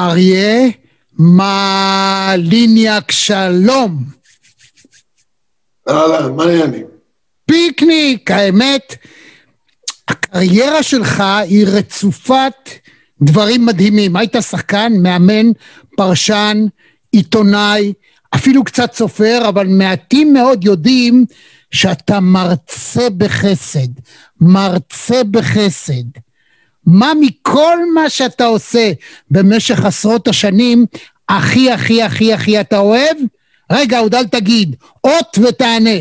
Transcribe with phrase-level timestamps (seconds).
[0.00, 0.68] אריה
[1.18, 4.04] מליניאק שלום.
[5.88, 6.86] אהלן, מה העניינים?
[7.46, 8.94] פיקניק, האמת,
[10.08, 12.70] הקריירה שלך היא רצופת
[13.22, 14.16] דברים מדהימים.
[14.16, 15.46] היית שחקן, מאמן,
[15.96, 16.66] פרשן,
[17.12, 17.92] עיתונאי,
[18.34, 21.24] אפילו קצת סופר, אבל מעטים מאוד יודעים
[21.70, 23.88] שאתה מרצה בחסד.
[24.40, 26.29] מרצה בחסד.
[26.86, 28.92] מה מכל מה שאתה עושה
[29.30, 30.86] במשך עשרות השנים,
[31.28, 33.16] הכי הכי הכי הכי אתה אוהב?
[33.72, 36.00] רגע, עוד אל תגיד, אות ותענה.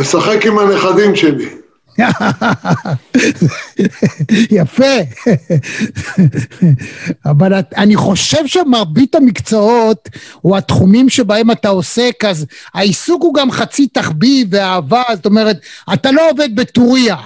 [0.00, 1.48] לשחק עם הנכדים שלי.
[4.50, 4.94] יפה.
[7.26, 10.08] אבל אני חושב שמרבית המקצועות,
[10.44, 15.56] או התחומים שבהם אתה עוסק, אז העיסוק הוא גם חצי תחביב ואהבה, זאת אומרת,
[15.94, 17.16] אתה לא עובד בטוריה.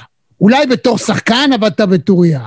[0.40, 2.40] אולי בתור שחקן, אתה בטוריה.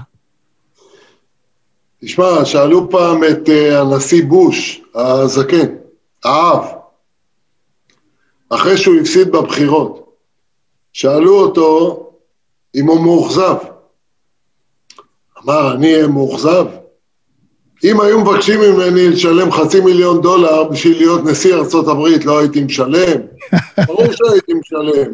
[2.01, 5.67] תשמע, שאלו פעם את uh, הנשיא בוש, הזקן,
[6.25, 6.65] האב,
[8.49, 10.06] אחרי שהוא הפסיד בבחירות,
[10.97, 12.03] שאלו אותו
[12.75, 13.55] אם הוא מאוכזב.
[15.43, 16.65] אמר, אני אהיה מאוכזב?
[17.83, 22.63] אם היו מבקשים ממני לשלם חצי מיליון דולר בשביל להיות נשיא ארצות הברית, לא הייתי
[22.63, 23.21] משלם?
[23.87, 25.13] ברור שהייתי משלם.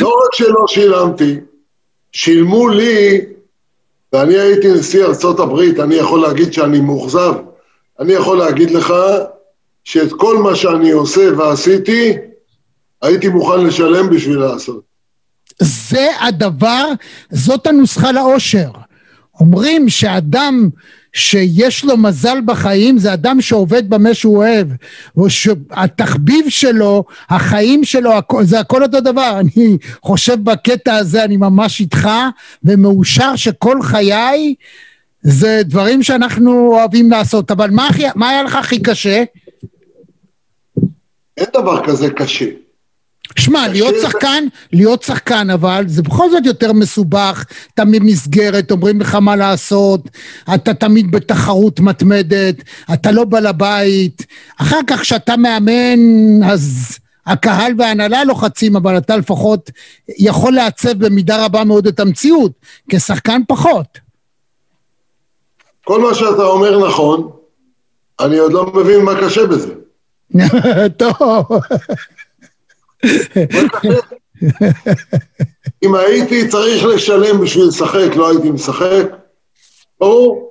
[0.00, 1.40] לא רק שלא שילמתי,
[2.12, 3.20] שילמו לי,
[4.12, 7.34] ואני הייתי נשיא ארצות הברית, אני יכול להגיד שאני מאוכזב.
[8.00, 8.94] אני יכול להגיד לך
[9.84, 12.27] שאת כל מה שאני עושה ועשיתי,
[13.02, 14.82] הייתי מוכן לשלם בשביל לעשות.
[15.60, 16.84] זה הדבר,
[17.30, 18.70] זאת הנוסחה לאושר.
[19.40, 20.68] אומרים שאדם
[21.12, 24.68] שיש לו מזל בחיים זה אדם שעובד במה שהוא אוהב,
[25.16, 28.10] או שהתחביב שלו, החיים שלו,
[28.42, 29.36] זה הכל אותו דבר.
[29.40, 32.08] אני חושב בקטע הזה, אני ממש איתך,
[32.64, 34.54] ומאושר שכל חיי
[35.22, 37.50] זה דברים שאנחנו אוהבים לעשות.
[37.50, 39.24] אבל מה, מה היה לך הכי קשה?
[41.36, 42.46] אין דבר כזה קשה.
[43.36, 47.44] שמע, להיות שחקן, להיות שחקן אבל, זה בכל זאת יותר מסובך,
[47.74, 50.00] אתה ממסגרת, אומרים לך מה לעשות,
[50.54, 52.54] אתה תמיד בתחרות מתמדת,
[52.92, 54.26] אתה לא בעל הבית,
[54.60, 55.98] אחר כך כשאתה מאמן,
[56.50, 59.70] אז הקהל וההנהלה לוחצים, אבל אתה לפחות
[60.18, 62.52] יכול לעצב במידה רבה מאוד את המציאות,
[62.90, 63.98] כשחקן פחות.
[65.84, 67.30] כל מה שאתה אומר נכון,
[68.20, 69.74] אני עוד לא מבין מה קשה בזה.
[70.96, 71.46] טוב.
[75.84, 79.06] אם הייתי צריך לשלם בשביל לשחק, לא הייתי משחק,
[80.00, 80.50] ברור.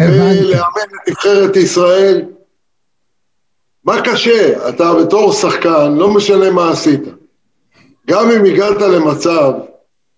[0.00, 2.24] לאמן את נבחרת ישראל.
[3.84, 4.68] מה קשה?
[4.68, 7.02] אתה בתור שחקן, לא משנה מה עשית.
[8.06, 9.52] גם אם הגעת למצב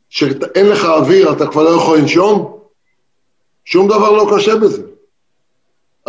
[0.09, 2.59] שאין לך אוויר, אתה כבר לא יכול לנשום,
[3.65, 4.83] שום דבר לא קשה בזה.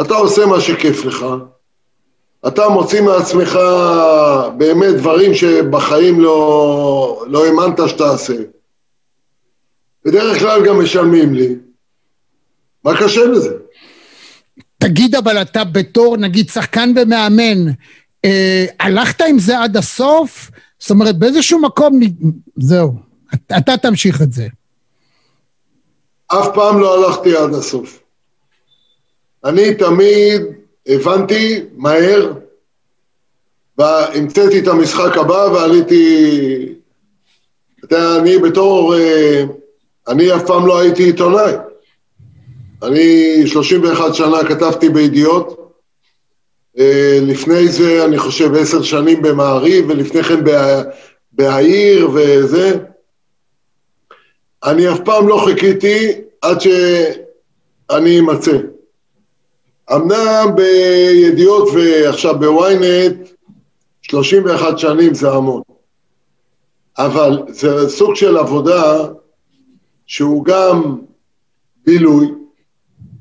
[0.01, 1.25] אתה עושה מה שכיף לך,
[2.47, 3.59] אתה מוציא מעצמך
[4.57, 8.33] באמת דברים שבחיים לא, לא האמנת שתעשה.
[10.05, 11.55] בדרך כלל גם משלמים לי.
[12.83, 13.49] מה קשה בזה?
[14.77, 17.71] תגיד, אבל אתה בתור, נגיד, שחקן ומאמן,
[18.25, 20.51] אה, הלכת עם זה עד הסוף?
[20.79, 21.99] זאת אומרת, באיזשהו מקום,
[22.57, 22.93] זהו,
[23.57, 24.47] אתה תמשיך את זה.
[26.27, 27.99] אף פעם לא הלכתי עד הסוף.
[29.45, 30.41] אני תמיד
[30.87, 32.33] הבנתי מהר,
[33.77, 36.73] והמצאתי את המשחק הבא ועליתי...
[37.85, 38.95] אתה יודע, אני בתור...
[38.95, 39.43] אה,
[40.07, 41.53] אני אף פעם לא הייתי עיתונאי.
[42.83, 45.73] אני 31 שנה כתבתי בידיעות.
[46.79, 50.39] אה, לפני זה, אני חושב, עשר שנים במעריב, ולפני כן
[51.31, 52.77] בהעיר וזה.
[54.63, 58.57] אני אף פעם לא חיכיתי עד שאני אמצא.
[59.95, 63.15] אמנם בידיעות ועכשיו בוויינט,
[64.01, 65.61] 31 שנים זה המון.
[66.97, 69.07] אבל זה סוג של עבודה
[70.05, 70.97] שהוא גם
[71.85, 72.31] בילוי.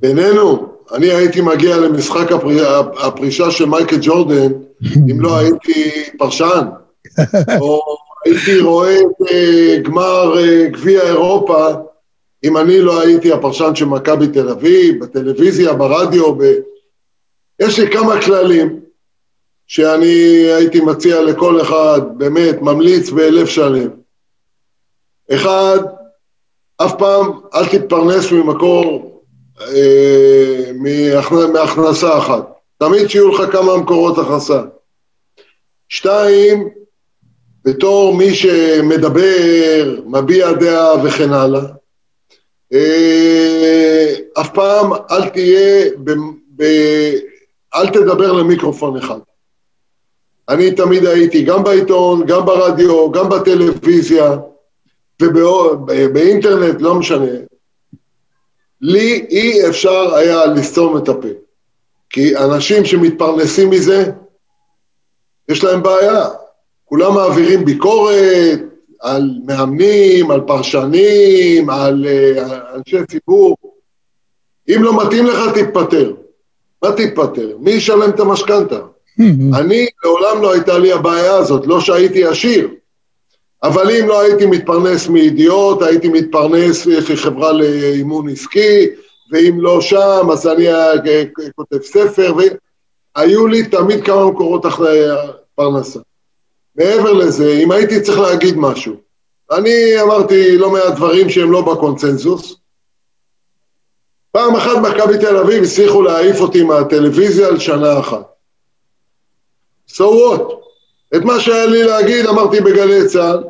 [0.00, 2.80] בינינו, אני הייתי מגיע למשחק הפר...
[2.98, 4.52] הפרישה של מייקל ג'ורדן,
[5.10, 6.66] אם לא הייתי פרשן,
[7.60, 7.80] או
[8.24, 11.68] הייתי רואה את uh, גמר uh, גביע אירופה,
[12.46, 16.42] אם אני לא הייתי הפרשן של מכבי תל אביב, בטלוויזיה, ברדיו, ב...
[17.60, 18.80] יש לי כמה כללים
[19.66, 20.14] שאני
[20.56, 23.88] הייתי מציע לכל אחד, באמת, ממליץ בלב שלם.
[25.32, 25.78] אחד,
[26.76, 29.22] אף פעם אל תתפרנס ממקור,
[29.60, 30.70] אה,
[31.52, 32.52] מהכנסה אחת.
[32.78, 34.62] תמיד שיהיו לך כמה מקורות הכנסה.
[35.88, 36.68] שתיים,
[37.64, 41.66] בתור מי שמדבר, מביע דעה וכן הלאה, אה,
[44.40, 46.10] אף פעם אל תהיה, ב,
[46.56, 46.62] ב,
[47.74, 49.18] אל תדבר למיקרופון אחד.
[50.48, 54.36] אני תמיד הייתי גם בעיתון, גם ברדיו, גם בטלוויזיה
[55.22, 57.32] ובאינטרנט, לא משנה.
[58.80, 61.28] לי אי אפשר היה לסתום את הפה.
[62.10, 64.12] כי אנשים שמתפרנסים מזה,
[65.48, 66.24] יש להם בעיה.
[66.84, 68.60] כולם מעבירים ביקורת
[69.00, 73.56] על מאמנים, על פרשנים, על uh, אנשי ציבור.
[74.68, 76.12] אם לא מתאים לך, תתפטר.
[76.82, 77.56] מה תתפטר?
[77.60, 78.78] מי ישלם את המשכנתה?
[79.58, 82.68] אני, לעולם לא הייתה לי הבעיה הזאת, לא שהייתי עשיר.
[83.62, 88.86] אבל אם לא הייתי מתפרנס מידיעות, הייתי מתפרנס, יש לי חברה לאימון עסקי,
[89.32, 90.66] ואם לא שם, אז אני
[91.54, 92.34] כותב ספר,
[93.16, 95.00] והיו לי תמיד כמה מקורות אחרי
[95.54, 96.00] פרנסה.
[96.78, 98.94] מעבר לזה, אם הייתי צריך להגיד משהו,
[99.52, 102.56] אני אמרתי לא מעט דברים שהם לא בקונצנזוס.
[104.32, 108.26] פעם אחת מכבי תל אביב הצליחו להעיף אותי מהטלוויזיה לשנה אחת.
[109.90, 110.42] so what?
[111.16, 113.44] את מה שהיה לי להגיד אמרתי בגלי צה"ל,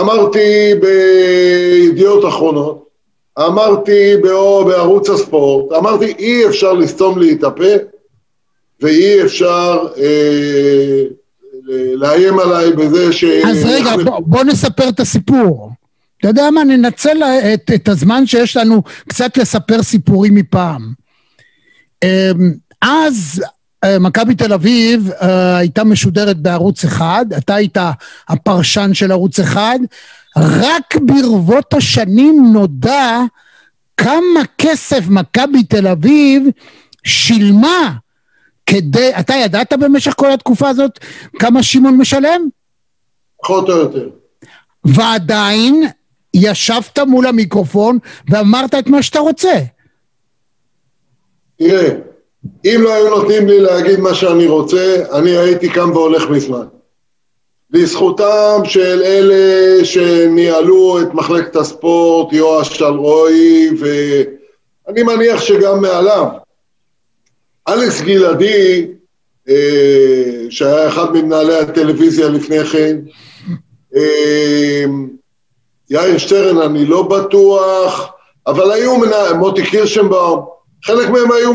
[0.00, 2.88] אמרתי בידיעות אחרונות,
[3.38, 4.16] אמרתי
[4.64, 7.72] בערוץ הספורט, אמרתי אי אפשר לסתום לי את הפה
[8.80, 11.04] ואי אפשר אה,
[11.94, 13.24] לאיים עליי בזה ש...
[13.24, 15.72] אז רגע, בוא, בוא נספר את הסיפור.
[16.22, 17.22] אתה יודע מה, ננצל
[17.54, 20.92] את, את הזמן שיש לנו קצת לספר סיפורים מפעם.
[22.04, 22.52] אמ,
[22.82, 23.42] אז
[23.84, 27.76] אה, מכבי תל אביב אה, הייתה משודרת בערוץ אחד, אתה היית
[28.28, 29.78] הפרשן של ערוץ אחד,
[30.36, 33.20] רק ברבות השנים נודע
[33.96, 36.42] כמה כסף מכבי תל אביב
[37.04, 37.92] שילמה
[38.66, 40.98] כדי, אתה ידעת במשך כל התקופה הזאת
[41.38, 42.48] כמה שמעון משלם?
[43.42, 44.08] פחות או יותר.
[44.84, 45.84] ועדיין
[46.34, 47.98] ישבת מול המיקרופון
[48.30, 49.52] ואמרת את מה שאתה רוצה.
[51.58, 51.88] תראה,
[52.64, 56.66] אם לא היו נותנים לי להגיד מה שאני רוצה, אני הייתי קם והולך מזמן.
[57.70, 66.26] לזכותם של אלה שניהלו את מחלקת הספורט, יואש שלרועי, ואני מניח שגם מעליו.
[67.68, 68.86] אלכס גלעדי,
[69.48, 72.96] אה, שהיה אחד ממנהלי הטלוויזיה לפני כן,
[73.96, 74.84] אה,
[75.90, 78.12] יאיר שטרן, אני לא בטוח,
[78.46, 80.46] אבל היו מנהל, מוטי קירשנבאום,
[80.84, 81.52] חלק מהם היו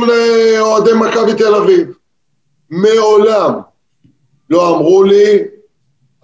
[0.59, 1.87] אוהדי מכבי תל אביב.
[2.69, 3.53] מעולם
[4.49, 5.43] לא אמרו לי,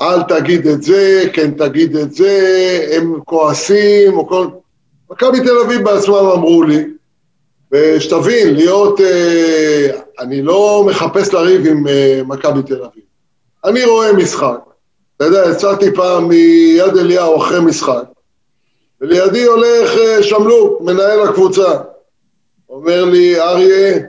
[0.02, 4.48] אל תגיד את זה, כן תגיד את זה, הם כועסים, או כל...
[5.12, 6.84] מכבי תל אביב בעצמם אמרו לי,
[7.74, 9.02] ושתבין, להיות...
[9.02, 9.90] אה,
[10.20, 13.04] אני לא מחפש לריב עם אה, מכבי תל אביב.
[13.66, 14.60] אני רואה משחק.
[15.18, 18.04] אתה יודע, יצאתי פעם מיד אליהו אחרי משחק,
[19.02, 21.80] ולידי הולך אה, שמלוק, מנהל הקבוצה.
[22.70, 24.00] אומר לי, אריה,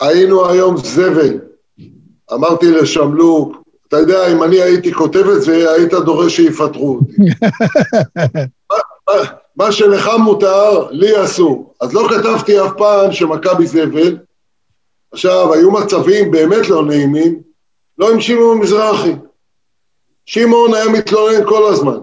[0.00, 1.38] היינו היום זבל.
[2.32, 3.56] אמרתי לשמלוק,
[3.88, 7.22] אתה יודע, אם אני הייתי כותב את זה, היית דורש שיפטרו אותי.
[9.56, 11.74] מה, שלך מותר, לי אסור.
[11.80, 14.18] אז לא כתבתי אף פעם שמכבי זבל.
[15.12, 17.40] עכשיו, היו מצבים באמת לא נעימים,
[17.98, 19.14] לא עם שמעון מזרחי.
[20.26, 21.98] שמעון היה מתלונן כל הזמן.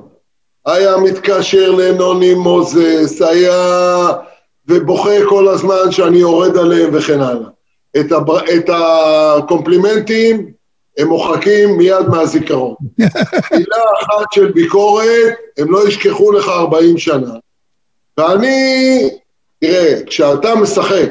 [0.66, 4.08] היה מתקשר לנוני מוזס, היה...
[4.68, 7.50] ובוכה כל הזמן שאני יורד עליהם וכן הלאה.
[8.00, 8.40] את, הבר...
[8.58, 10.53] את הקומפלימנטים
[10.98, 12.76] הם מוחקים מיד מהזיכרון.
[13.52, 17.34] מילה אחת של ביקורת, הם לא ישכחו לך 40 שנה.
[18.18, 19.10] ואני
[19.60, 21.10] תראה, כשאתה משחק,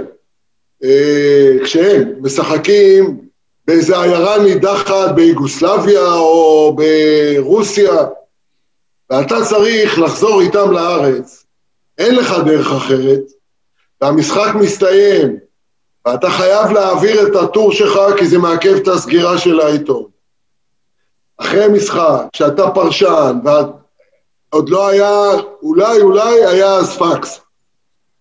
[0.85, 3.19] אה, כשהם משחקים
[3.67, 7.93] באיזה עיירה נידחת ביוגוסלביה או ברוסיה,
[9.11, 11.45] ואתה צריך לחזור איתם לארץ,
[11.99, 13.23] אין לך דרך אחרת,
[14.01, 15.37] והמשחק מסתיים,
[16.07, 20.05] ואתה חייב להעביר את הטור שלך כי זה מעכב את הסגירה של העיתון.
[21.37, 25.31] אחרי משחק, כשאתה פרשן, ועוד לא היה,
[25.63, 27.41] אולי, אולי היה אז פקס.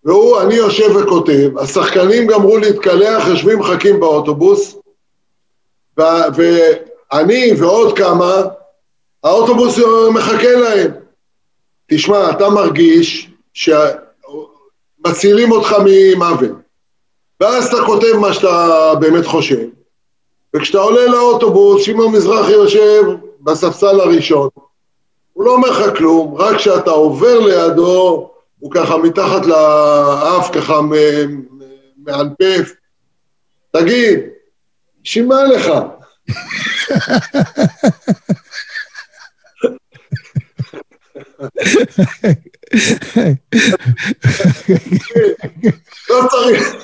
[0.04, 4.76] והוא, אני יושב וכותב, השחקנים גמרו להתקלח, יושבים מחכים באוטובוס,
[5.96, 8.42] ואני ועוד כמה,
[9.24, 9.78] האוטובוס
[10.14, 10.90] מחכה להם.
[11.86, 16.50] תשמע, אתה מרגיש שמצילים אותך ממוות,
[17.42, 19.58] ואז אתה כותב מה שאתה באמת חושב,
[20.56, 23.02] וכשאתה עולה לאוטובוס, שמעון מזרחי יושב
[23.40, 24.48] בספסל הראשון,
[25.32, 30.80] הוא לא אומר לך כלום, רק כשאתה עובר לידו, הוא ככה מתחת לאף, ככה
[32.04, 32.72] מאלפף.
[33.70, 34.20] תגיד,
[35.02, 35.72] בשביל מה לך?
[46.10, 46.74] לא צריך.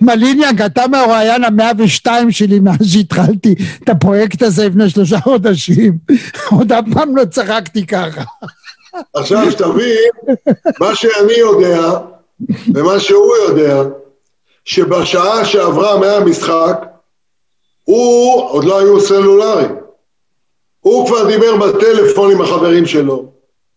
[0.00, 5.98] מליניאק, אתה מהרואיין המאה ושתיים שלי מאז שהתחלתי את הפרויקט הזה לפני שלושה חודשים.
[6.50, 8.22] עוד אף פעם לא צחקתי ככה.
[9.14, 10.34] עכשיו שתבין,
[10.80, 11.92] מה שאני יודע,
[12.74, 13.82] ומה שהוא יודע,
[14.64, 16.80] שבשעה שעברה מהמשחק,
[17.84, 19.66] הוא, עוד לא היו סלולרי,
[20.84, 23.32] הוא כבר דיבר בטלפון עם החברים שלו,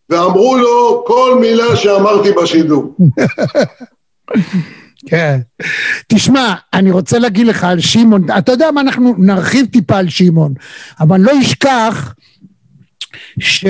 [0.10, 2.96] ואמרו לו כל מילה שאמרתי בשידור.
[5.10, 5.40] כן.
[6.08, 10.54] תשמע, אני רוצה להגיד לך על שמעון, אתה יודע מה, אנחנו נרחיב טיפה על שמעון,
[11.00, 12.14] אבל לא אשכח
[13.40, 13.66] ש...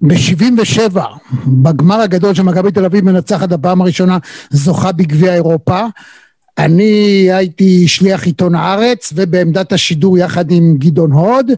[0.00, 0.98] ב-77,
[1.46, 4.18] בגמר הגדול של מכבי תל אביב מנצחת הפעם הראשונה,
[4.50, 5.86] זוכה בגביע אירופה.
[6.58, 11.50] אני הייתי שליח עיתון הארץ ובעמדת השידור יחד עם גדעון הוד,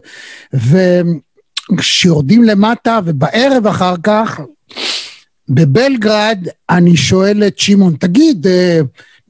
[1.73, 4.39] וכשיורדים למטה ובערב אחר כך,
[5.49, 8.79] בבלגרד אני שואל את שמעון, תגיד, אה,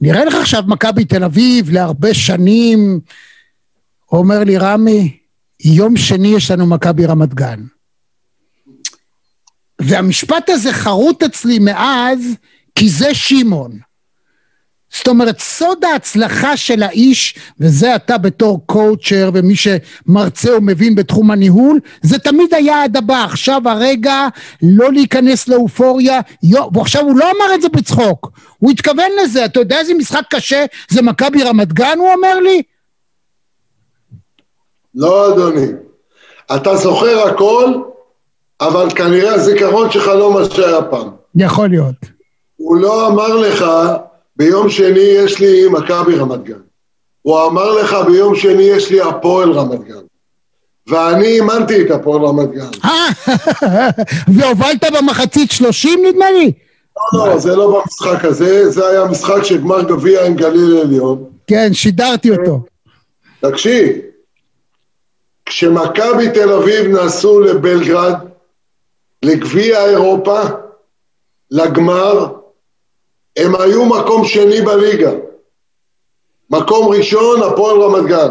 [0.00, 3.00] נראה לך עכשיו מכבי תל אביב להרבה שנים?
[4.12, 5.16] אומר לי, רמי,
[5.64, 7.60] יום שני יש לנו מכבי רמת גן.
[9.80, 12.20] והמשפט הזה חרוט אצלי מאז,
[12.74, 13.78] כי זה שמעון.
[14.96, 21.80] זאת אומרת, סוד ההצלחה של האיש, וזה אתה בתור קואוצ'ר ומי שמרצה ומבין בתחום הניהול,
[22.02, 23.24] זה תמיד היעד הבא.
[23.24, 24.28] עכשיו הרגע
[24.62, 26.20] לא להיכנס לאופוריה,
[26.74, 29.44] ועכשיו הוא לא אמר את זה בצחוק, הוא התכוון לזה.
[29.44, 32.62] אתה יודע איזה משחק קשה זה מכבי רמת גן, הוא אומר לי?
[34.94, 35.66] לא, אדוני.
[36.56, 37.72] אתה זוכר הכל,
[38.60, 41.10] אבל כנראה הזיכרון שלך לא מה שהיה פעם.
[41.34, 41.94] יכול להיות.
[42.56, 43.64] הוא לא אמר לך,
[44.36, 46.60] ביום שני יש לי מכבי רמת גן.
[47.22, 50.00] הוא אמר לך, ביום שני יש לי הפועל רמת גן.
[50.86, 52.88] ואני אימנתי את הפועל רמת גן.
[54.34, 56.52] והובלת במחצית שלושים נדמה לי?
[57.12, 61.24] לא, לא, זה לא במשחק הזה, זה היה משחק של גמר גביע עם גליל עליון.
[61.46, 62.60] כן, שידרתי אותו.
[63.40, 63.96] תקשיב,
[65.46, 68.14] כשמכבי תל אביב נסעו לבלגרד,
[69.22, 70.40] לגביע אירופה,
[71.50, 72.26] לגמר,
[73.36, 75.10] הם היו מקום שני בליגה.
[76.50, 78.30] מקום ראשון, הפועל רמת גן.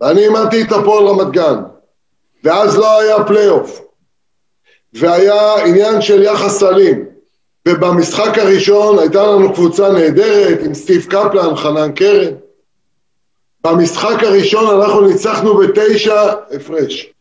[0.00, 1.62] ואני אימנתי את הפועל רמת גן.
[2.44, 3.80] ואז לא היה פלייאוף.
[4.94, 7.06] והיה עניין של יחס סלים.
[7.68, 12.34] ובמשחק הראשון הייתה לנו קבוצה נהדרת עם סטיב קפלן, חנן קרן.
[13.64, 17.12] במשחק הראשון אנחנו ניצחנו בתשע הפרש.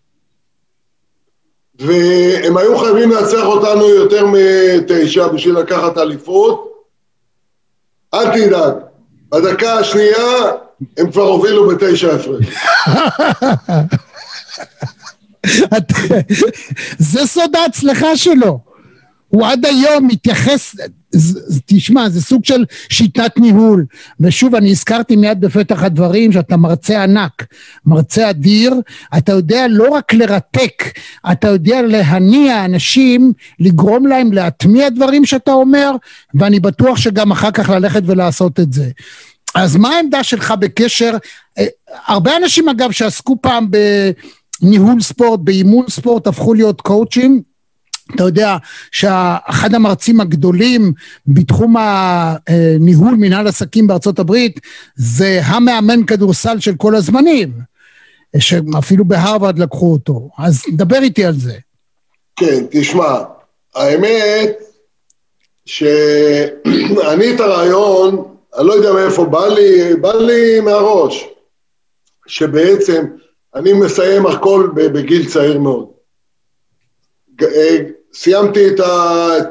[1.79, 6.71] והם היו חייבים לנצח אותנו יותר מתשע בשביל לקחת אליפות.
[8.13, 8.73] אל תדאג,
[9.31, 10.51] בדקה השנייה
[10.97, 12.45] הם כבר הובילו בתשע הפרש.
[17.11, 18.74] זה סוד ההצלחה שלו.
[19.35, 20.75] הוא עד היום מתייחס,
[21.65, 23.85] תשמע, זה סוג של שיטת ניהול.
[24.19, 27.45] ושוב, אני הזכרתי מיד בפתח הדברים שאתה מרצה ענק,
[27.85, 28.73] מרצה אדיר,
[29.17, 30.83] אתה יודע לא רק לרתק,
[31.31, 35.91] אתה יודע להניע אנשים, לגרום להם להטמיע דברים שאתה אומר,
[36.33, 38.89] ואני בטוח שגם אחר כך ללכת ולעשות את זה.
[39.55, 41.11] אז מה העמדה שלך בקשר,
[41.57, 41.65] אה,
[42.07, 43.67] הרבה אנשים אגב שעסקו פעם
[44.61, 47.54] בניהול ספורט, באימון ספורט, הפכו להיות קואוצ'ים,
[48.15, 48.57] אתה יודע
[48.91, 50.93] שאחד המרצים הגדולים
[51.27, 54.59] בתחום הניהול מנהל עסקים בארצות הברית
[54.95, 57.51] זה המאמן כדורסל של כל הזמנים.
[58.39, 60.29] שאפילו בהרווארד לקחו אותו.
[60.37, 61.53] אז דבר איתי על זה.
[62.35, 63.23] כן, תשמע,
[63.75, 64.51] האמת
[65.65, 71.25] שאני את הרעיון, אני לא יודע מאיפה בא לי, בא לי מהראש,
[72.27, 73.05] שבעצם
[73.55, 75.87] אני מסיים הכל בגיל צעיר מאוד.
[78.17, 78.79] סיימתי את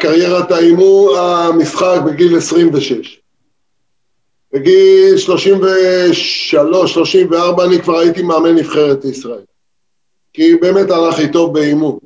[0.01, 3.21] קריירת האימון, המשחק בגיל 26.
[4.53, 9.45] בגיל 33, 34 אני כבר הייתי מאמן נבחרת ישראל.
[10.33, 11.99] כי באמת הלך טוב באימון.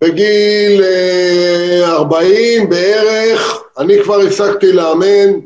[0.00, 0.82] בגיל
[1.82, 5.40] 40 אה, בערך, אני כבר הפסקתי לאמן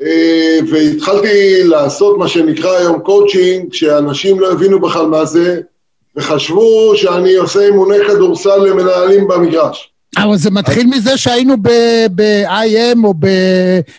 [0.00, 5.60] אה, והתחלתי לעשות מה שנקרא היום קואוצ'ינג, שאנשים לא הבינו בכלל מה זה,
[6.18, 9.92] וחשבו שאני עושה אימוני כדורסל למנהלים במגרש.
[10.16, 10.98] אבל זה מתחיל אז...
[10.98, 11.54] מזה שהיינו
[12.14, 13.14] ב-IM או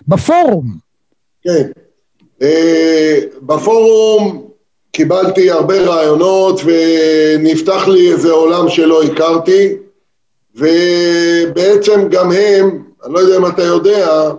[0.08, 0.78] בפורום.
[1.44, 1.68] כן.
[2.42, 4.50] אה, בפורום
[4.92, 9.74] קיבלתי הרבה רעיונות ונפתח לי איזה עולם שלא הכרתי,
[10.56, 14.32] ובעצם גם הם, אני לא יודע אם אתה יודע,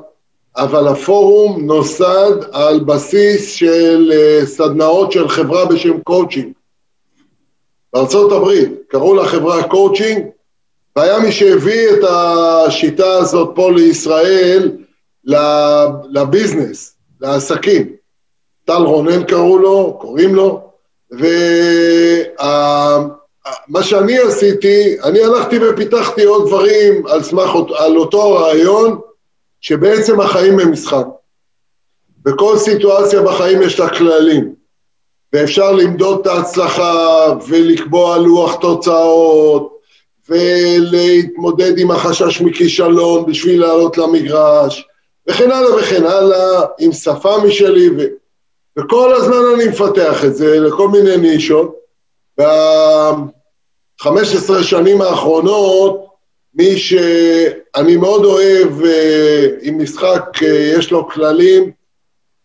[0.57, 6.53] אבל הפורום נוסד על בסיס של אה, סדנאות של חברה בשם קואוצ'ינג.
[7.93, 10.27] בארצות הברית, קראו לחברה קואוצ'ינג,
[10.97, 14.73] והיה מי שהביא את השיטה הזאת פה לישראל
[16.11, 17.93] לביזנס, לעסקים.
[18.65, 20.71] טל רונן קראו לו, קוראים לו,
[21.11, 21.33] ומה
[23.83, 29.01] שאני עשיתי, אני הלכתי ופיתחתי עוד דברים על סמך, על אותו רעיון,
[29.61, 31.07] שבעצם החיים הם משחק.
[32.23, 34.55] בכל סיטואציה בחיים יש לה כללים,
[35.33, 39.81] ואפשר למדוד את ההצלחה ולקבוע לוח תוצאות,
[40.29, 44.87] ולהתמודד עם החשש מכישלון בשביל לעלות למגרש,
[45.29, 48.03] וכן הלאה וכן הלאה, עם שפה משלי, ו...
[48.79, 51.77] וכל הזמן אני מפתח את זה לכל מיני נישות.
[52.41, 56.07] ב-15 שנים האחרונות,
[56.55, 61.71] מי שאני מאוד אוהב, אה, אם משחק אה, יש לו כללים,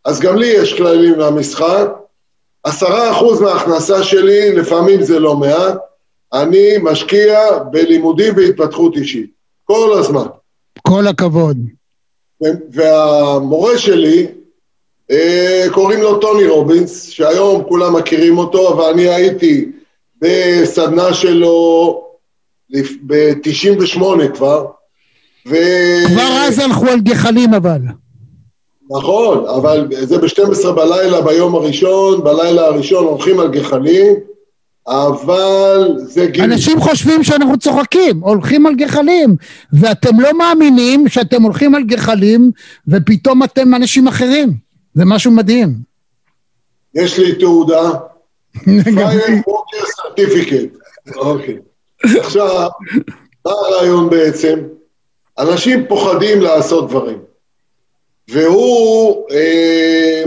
[0.06, 1.88] אז גם לי יש כללים למשחק.
[2.65, 5.78] עשרה אחוז מההכנסה שלי, לפעמים זה לא מעט,
[6.34, 7.39] אני משקיע
[7.71, 9.30] בלימודים והתפתחות אישית,
[9.63, 10.25] כל הזמן.
[10.88, 11.58] כל הכבוד.
[12.71, 14.28] והמורה שלי,
[15.12, 19.71] אה, קוראים לו טוני רובינס, שהיום כולם מכירים אותו, אבל אני הייתי
[20.21, 22.01] בסדנה שלו
[23.06, 23.99] ב-98
[24.34, 24.65] כבר.
[25.47, 25.56] ו...
[26.08, 27.80] כבר אז הלכו על גחלים אבל.
[28.89, 34.15] נכון, אבל זה ב-12 בלילה ביום הראשון, בלילה הראשון הולכים על גחלים,
[34.88, 36.43] אבל זה גיל...
[36.43, 39.36] אנשים חושבים שאנחנו צוחקים, הולכים על גחלים,
[39.74, 42.52] ואתם לא מאמינים שאתם הולכים על גחלים,
[42.88, 44.54] ופתאום אתם אנשים אחרים.
[44.93, 45.74] זה משהו מדהים.
[46.95, 47.91] יש לי תעודה,
[48.63, 50.78] פייר ווקר סרטיפיקט.
[51.15, 51.58] אוקיי.
[52.04, 52.69] עכשיו,
[53.45, 54.60] מה הרעיון בעצם?
[55.39, 57.17] אנשים פוחדים לעשות דברים.
[58.27, 60.23] והוא אה,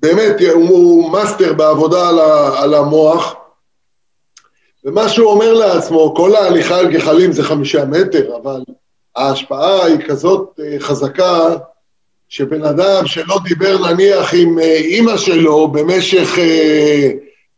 [0.00, 3.34] באמת, הוא מאסטר בעבודה על, ה, על המוח,
[4.84, 8.60] ומה שהוא אומר לעצמו, כל ההליכה על גחלים זה חמישה מטר, אבל
[9.16, 11.56] ההשפעה היא כזאת אה, חזקה,
[12.28, 17.10] שבן אדם שלא דיבר נניח עם אה, אימא שלו במשך, אה,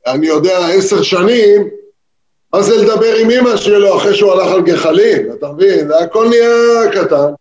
[0.07, 1.69] אני יודע, עשר שנים,
[2.53, 5.89] מה זה לדבר עם אימא שלו אחרי שהוא הלך על גחלים, אתה מבין?
[6.05, 7.33] הכל נהיה קטן.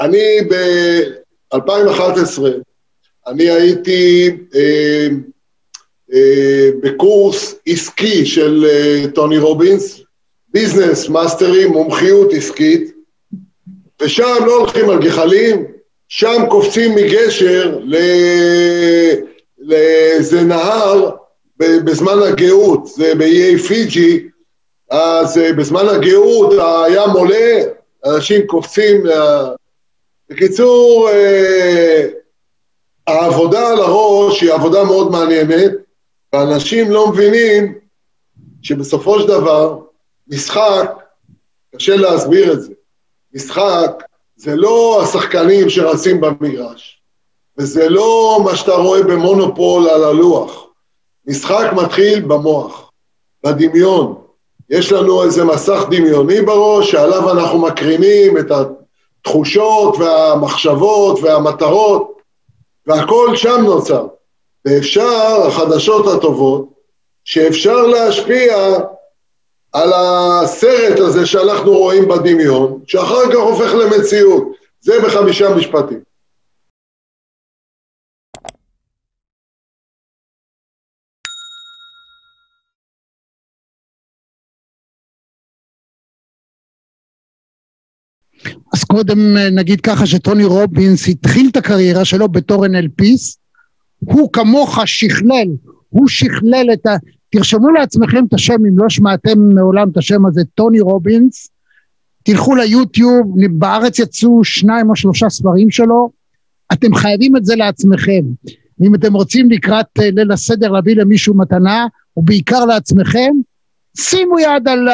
[0.00, 2.42] ואני ב-2011,
[3.26, 5.08] אני הייתי אה,
[6.12, 10.00] אה, בקורס עסקי של אה, טוני רובינס,
[10.48, 12.94] Business Mastery, מומחיות עסקית,
[14.02, 15.64] ושם לא הולכים על גחלים,
[16.08, 17.78] שם קופצים מגשר
[19.58, 21.10] לאיזה נהר
[21.58, 24.28] בזמן הגאות, זה באיי פיג'י,
[24.90, 27.62] אז אה, בזמן הגאות הים עולה,
[28.06, 29.02] אנשים קופצים,
[30.30, 32.06] בקיצור, אה,
[33.06, 35.72] העבודה על הראש היא עבודה מאוד מעניינת,
[36.32, 37.78] ואנשים לא מבינים
[38.62, 39.78] שבסופו של דבר,
[40.28, 40.92] משחק,
[41.76, 42.72] קשה להסביר את זה,
[43.34, 44.02] משחק
[44.36, 47.02] זה לא השחקנים שרצים במגרש,
[47.58, 50.66] וזה לא מה שאתה רואה במונופול על הלוח.
[51.26, 52.90] משחק מתחיל במוח,
[53.44, 54.14] בדמיון.
[54.70, 58.50] יש לנו איזה מסך דמיוני בראש שעליו אנחנו מקרינים את
[59.20, 62.20] התחושות והמחשבות והמטרות,
[62.86, 64.06] והכל שם נוצר.
[64.64, 66.68] ואפשר, החדשות הטובות,
[67.24, 68.56] שאפשר להשפיע
[69.72, 74.44] על הסרט הזה שאנחנו רואים בדמיון, שאחר כך הופך למציאות.
[74.80, 76.00] זה בחמישה משפטים.
[88.74, 93.38] אז קודם אה, נגיד ככה שטוני רובינס התחיל את הקריירה שלו בתור NLPיסט,
[93.98, 95.48] הוא כמוך שכלל,
[95.88, 96.96] הוא שכלל את ה...
[97.30, 101.50] תרשמו לעצמכם את השם, אם לא שמעתם מעולם את השם הזה, טוני רובינס,
[102.22, 106.10] תלכו ליוטיוב, בארץ יצאו שניים או שלושה ספרים שלו,
[106.72, 108.22] אתם חייבים את זה לעצמכם.
[108.82, 113.30] אם אתם רוצים לקראת אה, ליל הסדר להביא למישהו מתנה, ובעיקר לעצמכם,
[113.96, 114.88] שימו יד על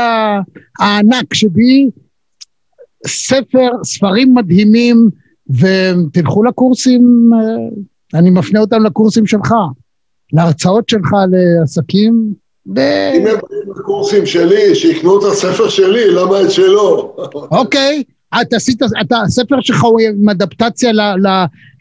[0.80, 1.90] הענק שבי,
[3.06, 5.10] ספר, ספרים מדהימים,
[5.50, 9.54] ותלכו לקורסים, אה, אני מפנה אותם לקורסים שלך,
[10.32, 12.34] להרצאות שלך לעסקים.
[12.76, 12.80] ו...
[13.14, 17.16] אם הם באים לקורסים שלי, שיקנו את הספר שלי, למה את שלו?
[17.50, 18.02] אוקיי,
[18.40, 21.26] אתה עשית, אתה, הספר שלך הוא עם אדפטציה ל, ל,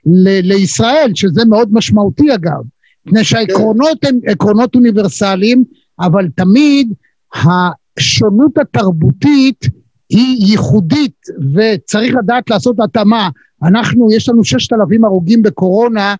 [0.05, 2.61] ל, לישראל, שזה מאוד משמעותי אגב,
[3.05, 4.07] מפני שהעקרונות כן.
[4.07, 5.63] הם עקרונות אוניברסליים,
[5.99, 6.93] אבל תמיד
[7.33, 9.65] השונות התרבותית
[10.09, 11.15] היא ייחודית
[11.55, 13.29] וצריך לדעת לעשות התאמה.
[13.63, 16.15] אנחנו, יש לנו ששת אלפים הרוגים בקורונה,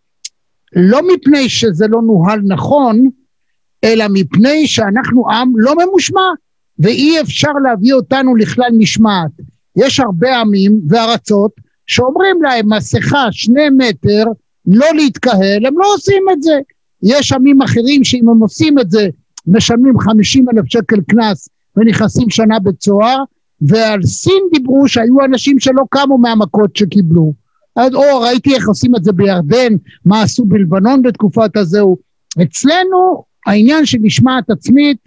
[0.75, 3.09] לא מפני שזה לא נוהל נכון,
[3.83, 6.29] אלא מפני שאנחנו עם לא ממושמע,
[6.79, 9.31] ואי אפשר להביא אותנו לכלל משמעת.
[9.75, 11.51] יש הרבה עמים וארצות
[11.87, 14.23] שאומרים להם מסכה שני מטר,
[14.67, 16.59] לא להתקהל, הם לא עושים את זה.
[17.03, 19.07] יש עמים אחרים שאם הם עושים את זה
[19.47, 23.23] משלמים חמישים אלף שקל קנס ונכנסים שנה בית סוהר,
[23.61, 27.33] ועל סין דיברו שהיו אנשים שלא קמו מהמכות שקיבלו.
[27.77, 29.73] או ראיתי איך עושים את זה בירדן,
[30.05, 31.97] מה עשו בלבנון בתקופת הזהו.
[32.41, 34.97] אצלנו העניין של משמעת עצמית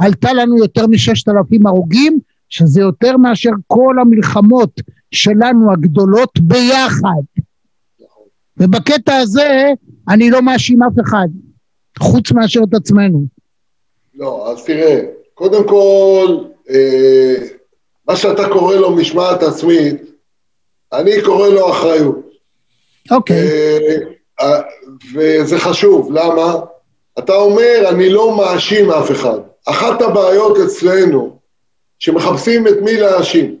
[0.00, 7.42] עלתה לנו יותר מששת אלפים הרוגים, שזה יותר מאשר כל המלחמות שלנו הגדולות ביחד.
[8.56, 9.72] ובקטע הזה
[10.08, 11.28] אני לא מאשים אף אחד,
[11.98, 13.24] חוץ מאשר את עצמנו.
[14.14, 15.00] לא, אז תראה,
[15.34, 17.34] קודם כל, אה,
[18.08, 20.02] מה שאתה קורא לו משמעת עצמית,
[20.92, 22.30] אני קורא לו אחריות.
[23.10, 23.36] אוקיי.
[23.36, 24.04] Okay.
[24.40, 24.62] אה, אה,
[25.14, 26.54] וזה חשוב, למה?
[27.18, 29.38] אתה אומר, אני לא מאשים אף אחד.
[29.66, 31.38] אחת הבעיות אצלנו,
[31.98, 33.56] שמחפשים את מי להאשים.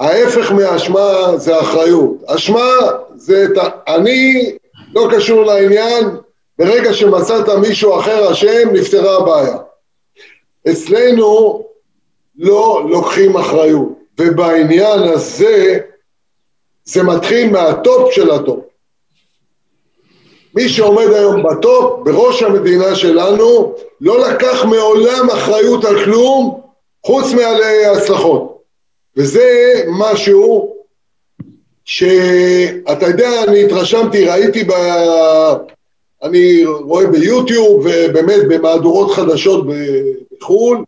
[0.00, 2.22] ההפך מהאשמה זה אחריות.
[2.26, 2.68] אשמה
[3.16, 3.94] זה את ה...
[3.94, 4.52] אני
[4.94, 6.04] לא קשור לעניין,
[6.58, 9.56] ברגע שמצאת מישהו אחר אשם, נפתרה הבעיה.
[10.70, 11.62] אצלנו
[12.40, 15.78] לא לוקחים אחריות, ובעניין הזה
[16.84, 18.60] זה מתחיל מהטופ של הטופ.
[20.54, 26.60] מי שעומד היום בטופ, בראש המדינה שלנו, לא לקח מעולם אחריות על כלום,
[27.06, 27.62] חוץ מעל
[27.96, 28.62] הצלחות.
[29.16, 30.74] וזה משהו
[31.84, 34.72] שאתה יודע, אני התרשמתי, ראיתי ב...
[36.22, 40.84] אני רואה ביוטיוב ובאמת במהדורות חדשות בחו"ל,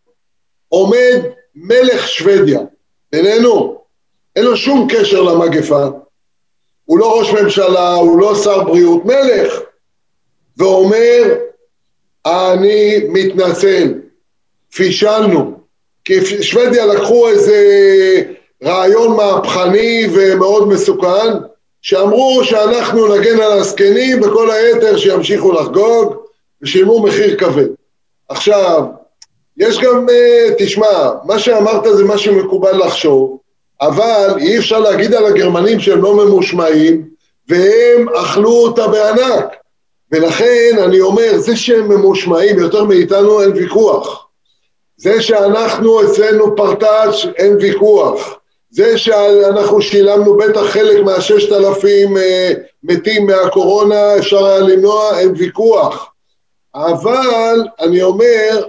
[0.69, 1.21] עומד
[1.55, 2.61] מלך שוודיה,
[3.13, 3.83] בינינו,
[4.37, 5.87] אין לו שום קשר למגפה,
[6.85, 9.53] הוא לא ראש ממשלה, הוא לא שר בריאות, מלך,
[10.57, 11.35] ואומר,
[12.27, 13.95] אני מתנצל,
[14.75, 15.61] פישלנו,
[16.05, 17.57] כי שוודיה לקחו איזה
[18.65, 21.33] רעיון מהפכני ומאוד מסוכן,
[21.83, 26.15] שאמרו שאנחנו נגן על הזקנים וכל היתר שימשיכו לחגוג
[26.63, 27.69] ושילמו מחיר כבד.
[28.29, 28.83] עכשיו,
[29.57, 33.39] יש גם, אה, תשמע, מה שאמרת זה מה שמקובל לחשוב,
[33.81, 37.09] אבל אי אפשר להגיד על הגרמנים שהם לא ממושמעים,
[37.49, 39.57] והם אכלו אותה בענק.
[40.13, 44.27] ולכן אני אומר, זה שהם ממושמעים יותר מאיתנו אין ויכוח.
[44.97, 48.39] זה שאנחנו אצלנו פרטאץ' אין ויכוח.
[48.71, 56.13] זה שאנחנו שילמנו בטח חלק מהששת אלפים אה, מתים מהקורונה, אפשר היה למנוע, אין ויכוח.
[56.75, 58.65] אבל אני אומר.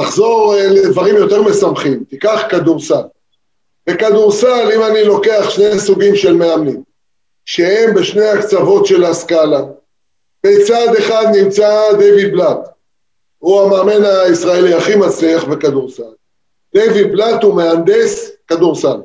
[0.00, 3.02] נחזור אה, לדברים יותר משמחים, תיקח כדורסל.
[3.86, 6.82] בכדורסל, אם אני לוקח שני סוגים של מאמנים,
[7.44, 9.60] שהם בשני הקצוות של הסקאלה,
[10.46, 12.58] בצד אחד נמצא דיוויד בלאט,
[13.38, 16.12] הוא המאמן הישראלי הכי מצליח בכדורסל.
[16.74, 18.96] דיוויד בלאט הוא מהנדס כדורסל.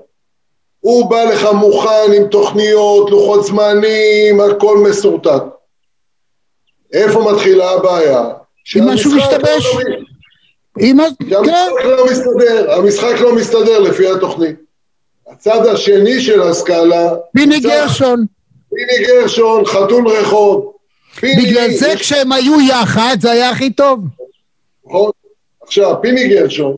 [0.80, 5.43] הוא בא לך מוכן עם תוכניות, לוחות זמנים, הכל מסורטט.
[6.93, 8.23] איפה מתחילה הבעיה?
[8.78, 9.65] אם משהו משתבש.
[9.76, 10.07] אם...
[10.80, 11.88] שהמשחק כן.
[11.88, 14.56] לא מסתדר, המשחק לא מסתדר לפי התוכנית.
[15.32, 17.10] הצד השני של הסקאלה...
[17.34, 18.26] פיני גרשון.
[18.70, 20.74] פיני גרשון, חתול רחוב.
[21.24, 22.02] בגלל זה יש...
[22.02, 24.00] כשהם היו יחד זה היה הכי טוב.
[24.86, 25.12] נכון.
[25.62, 26.76] עכשיו, פיני גרשון,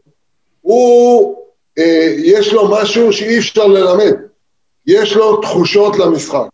[0.61, 1.35] הוא,
[1.77, 4.13] אה, יש לו משהו שאי אפשר ללמד.
[4.87, 6.49] יש לו תחושות למשחק.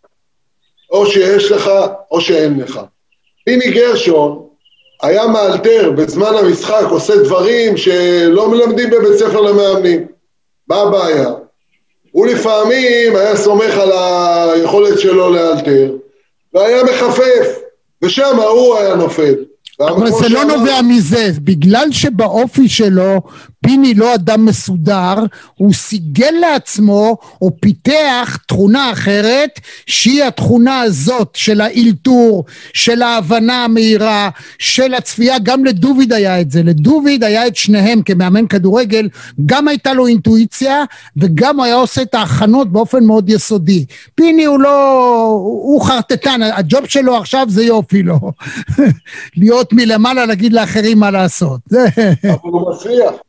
[0.90, 1.70] או שיש לך
[2.10, 2.80] או שאין לך.
[3.44, 4.45] פיני גרשון
[5.02, 10.06] היה מאלתר בזמן המשחק, עושה דברים שלא מלמדים בבית ספר למאמנים.
[10.68, 11.28] מה הבעיה?
[12.10, 13.90] הוא לפעמים היה סומך על
[14.54, 15.92] היכולת שלו לאלתר,
[16.54, 17.58] והיה מחפף,
[18.02, 19.34] ושם הוא היה נופל.
[19.80, 23.22] אבל זה לא נובע מזה, בגלל שבאופי שלו
[23.66, 25.14] פיני לא אדם מסודר,
[25.54, 34.30] הוא סיגל לעצמו או פיתח תכונה אחרת שהיא התכונה הזאת של האלתור, של ההבנה המהירה,
[34.58, 39.08] של הצפייה, גם לדוביד היה את זה, לדוביד היה את שניהם כמאמן כדורגל,
[39.46, 40.84] גם הייתה לו אינטואיציה
[41.16, 43.84] וגם היה עושה את ההכנות באופן מאוד יסודי.
[44.14, 45.26] פיני הוא לא,
[45.62, 48.20] הוא חרטטן, הג'וב שלו עכשיו זה יופי לו,
[49.36, 51.60] להיות מלמעלה להגיד לאחרים מה לעשות.
[51.72, 53.25] אבל הוא מצליח.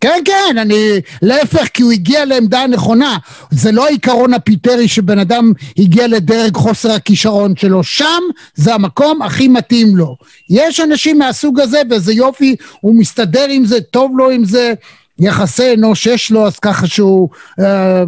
[0.00, 1.00] כן, כן, אני...
[1.22, 3.18] להפך, כי הוא הגיע לעמדה הנכונה.
[3.50, 7.84] זה לא העיקרון הפיטרי שבן אדם הגיע לדרג חוסר הכישרון שלו.
[7.84, 8.22] שם
[8.54, 10.16] זה המקום הכי מתאים לו.
[10.50, 14.72] יש אנשים מהסוג הזה, וזה יופי, הוא מסתדר עם זה, טוב לו עם זה,
[15.18, 17.28] יחסי אנוש יש לו, אז ככה שהוא...
[17.60, 18.02] אה,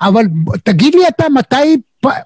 [0.00, 0.24] אבל
[0.62, 1.76] תגיד לי אתה, מתי,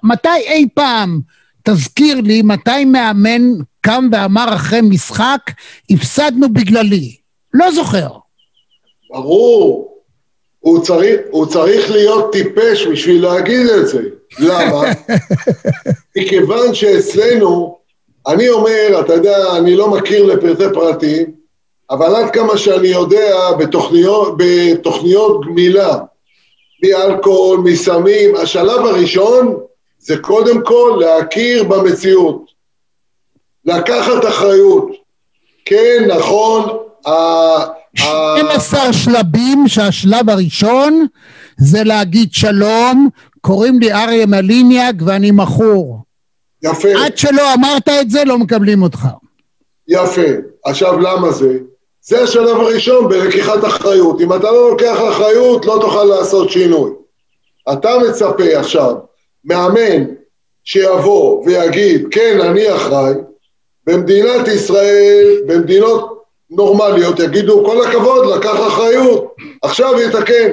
[0.03, 1.21] מתי אי פעם,
[1.63, 3.41] תזכיר לי, מתי מאמן
[3.81, 5.51] קם ואמר אחרי משחק,
[5.89, 7.15] הפסדנו בגללי?
[7.53, 8.22] לא זוכר.
[9.13, 9.93] ברור.
[10.59, 14.01] הוא צריך, הוא צריך להיות טיפש בשביל להגיד את זה.
[14.39, 14.81] למה?
[16.17, 17.77] מכיוון שאצלנו,
[18.27, 21.31] אני אומר, אתה יודע, אני לא מכיר לפרטי פרטים,
[21.89, 25.97] אבל עד כמה שאני יודע, בתוכניות, בתוכניות גמילה,
[26.83, 29.57] מאלכוהול, מסמים, השלב הראשון
[29.99, 32.45] זה קודם כל להכיר במציאות,
[33.65, 34.87] לקחת אחריות.
[35.65, 36.77] כן, נכון,
[37.95, 41.05] 12 שלבים שהשלב הראשון
[41.57, 43.09] זה להגיד שלום,
[43.41, 46.03] קוראים לי אריה מליניאק ואני מכור.
[46.63, 46.87] יפה.
[47.05, 49.07] עד שלא אמרת את זה לא מקבלים אותך.
[49.87, 50.21] יפה.
[50.65, 51.57] עכשיו למה זה?
[52.01, 54.21] זה השלב הראשון בלקיחת אחריות.
[54.21, 56.91] אם אתה לא לוקח אחריות לא תוכל לעשות שינוי.
[57.73, 58.95] אתה מצפה עכשיו
[59.45, 60.03] מאמן
[60.63, 63.13] שיבוא ויגיד כן אני אחראי,
[63.87, 66.12] במדינת ישראל, במדינות
[66.55, 70.51] נורמליות יגידו כל הכבוד, לקח אחריות, עכשיו יתקן.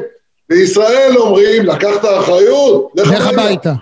[0.49, 3.73] בישראל אומרים, לקחת אחריות, לך הביתה.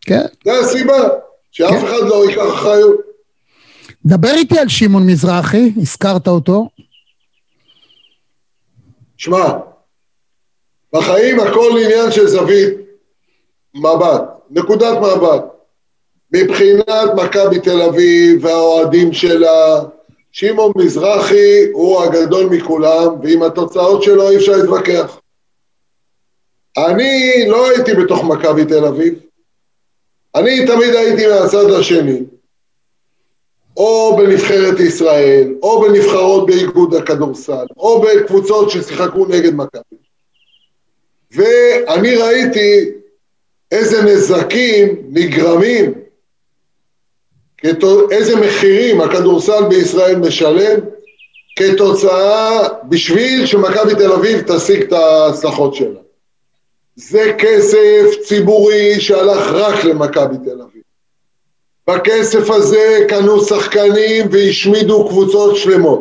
[0.00, 0.26] כן.
[0.44, 1.08] זה הסיבה,
[1.50, 1.86] שאף כן.
[1.86, 2.96] אחד לא ייקח אחריות.
[4.06, 6.68] דבר איתי על שמעון מזרחי, הזכרת אותו.
[9.16, 9.52] שמע,
[10.92, 12.74] בחיים הכל עניין של זווית
[13.74, 15.44] מבט, נקודת מבט.
[16.32, 19.80] מבחינת מכבי תל אביב והאוהדים שלה,
[20.32, 25.20] שמעון מזרחי הוא הגדול מכולם, ועם התוצאות שלו אי אפשר להתווכח.
[26.78, 29.14] אני לא הייתי בתוך מכבי תל אביב,
[30.34, 32.20] אני תמיד הייתי מהצד השני,
[33.76, 39.96] או בנבחרת ישראל, או בנבחרות באיגוד הכדורסל, או בקבוצות ששיחקו נגד מכבי.
[41.32, 42.90] ואני ראיתי
[43.72, 45.92] איזה נזקים נגרמים
[48.10, 50.80] איזה מחירים הכדורסל בישראל משלם
[51.56, 56.00] כתוצאה, בשביל שמכבי תל אביב תשיג את ההצלחות שלה.
[56.96, 60.82] זה כסף ציבורי שהלך רק למכבי תל אביב.
[61.86, 66.00] בכסף הזה קנו שחקנים והשמידו קבוצות שלמות.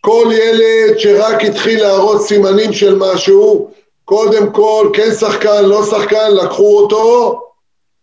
[0.00, 3.70] כל ילד שרק התחיל להראות סימנים של משהו,
[4.04, 7.40] קודם כל, כן שחקן, לא שחקן, לקחו אותו,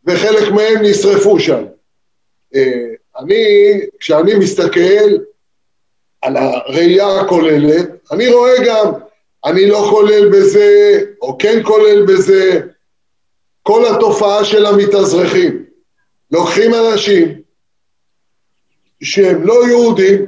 [0.08, 1.64] וחלק מהם נשרפו שם.
[2.56, 3.46] אה, אני,
[4.00, 5.18] כשאני מסתכל
[6.22, 8.92] על הראייה הכוללת, אני רואה גם,
[9.46, 12.62] אני לא כולל בזה, או כן כולל בזה,
[13.64, 15.66] כל התופעה של המתאזרחים.
[16.32, 17.42] לוקחים אנשים
[19.04, 20.26] שהם לא יהודים,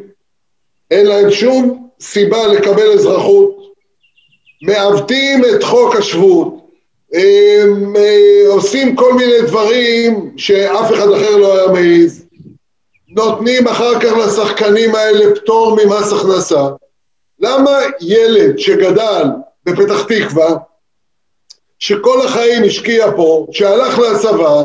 [0.91, 3.73] אין להם שום סיבה לקבל אזרחות,
[4.61, 6.60] מעוותים את חוק השבות,
[7.13, 12.25] הם אה, עושים כל מיני דברים שאף אחד אחר לא היה מעז,
[13.09, 16.67] נותנים אחר כך לשחקנים האלה פטור ממס הכנסה.
[17.39, 19.25] למה ילד שגדל
[19.65, 20.55] בפתח תקווה,
[21.79, 24.63] שכל החיים השקיע פה, שהלך לצבא,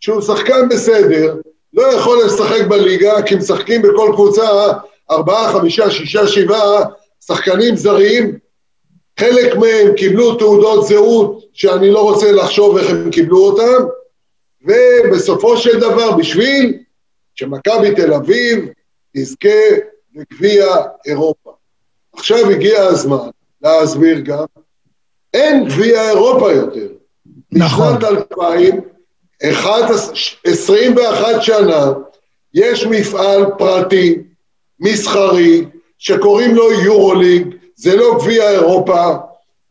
[0.00, 1.34] שהוא שחקן בסדר,
[1.74, 4.48] לא יכול לשחק בליגה כי משחקים בכל קבוצה
[5.10, 6.84] ארבעה, חמישה, שישה, שבעה
[7.26, 8.38] שחקנים זרים
[9.18, 13.84] חלק מהם קיבלו תעודות זהות שאני לא רוצה לחשוב איך הם קיבלו אותם,
[14.62, 16.78] ובסופו של דבר, בשביל
[17.34, 18.68] שמכבי תל אביב
[19.16, 19.48] תזכה
[20.14, 20.66] בגביע
[21.06, 21.50] אירופה.
[22.12, 23.28] עכשיו הגיע הזמן
[23.62, 24.44] להסביר גם,
[25.34, 26.88] אין גביע אירופה יותר.
[27.52, 27.96] נכון.
[27.96, 28.80] בשנת 2000,
[30.44, 31.92] 21 שנה,
[32.54, 34.18] יש מפעל פרטי,
[34.80, 35.64] מסחרי,
[35.98, 39.14] שקוראים לו יורוליג, זה לא גביע אירופה,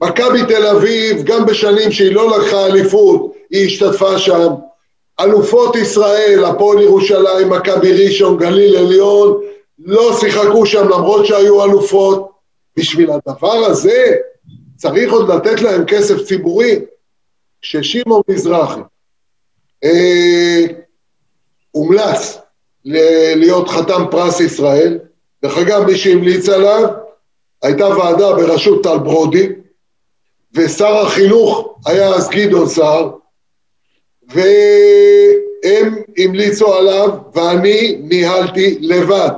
[0.02, 4.54] מכבי תל אביב, גם בשנים שהיא לא לקחה אליפות, היא השתתפה שם.
[5.20, 9.42] אלופות ישראל, הפועל ירושלים, מכבי ראשון, גליל עליון,
[9.80, 12.32] לא שיחקו שם למרות שהיו אלופות.
[12.78, 14.16] בשביל הדבר הזה
[14.76, 16.80] צריך עוד לתת להם כסף ציבורי.
[17.62, 18.80] ששמעון מזרחי
[19.84, 20.66] אה,
[21.72, 22.38] הומלץ
[23.36, 25.00] להיות חתם פרס ישראל,
[25.44, 27.07] דרך אגב מי שהמליץ עליו
[27.64, 29.48] הייתה ועדה בראשות טל ברודי
[30.54, 33.12] ושר החינוך היה אז גדעון סער
[34.28, 39.30] והם המליצו עליו ואני ניהלתי לבד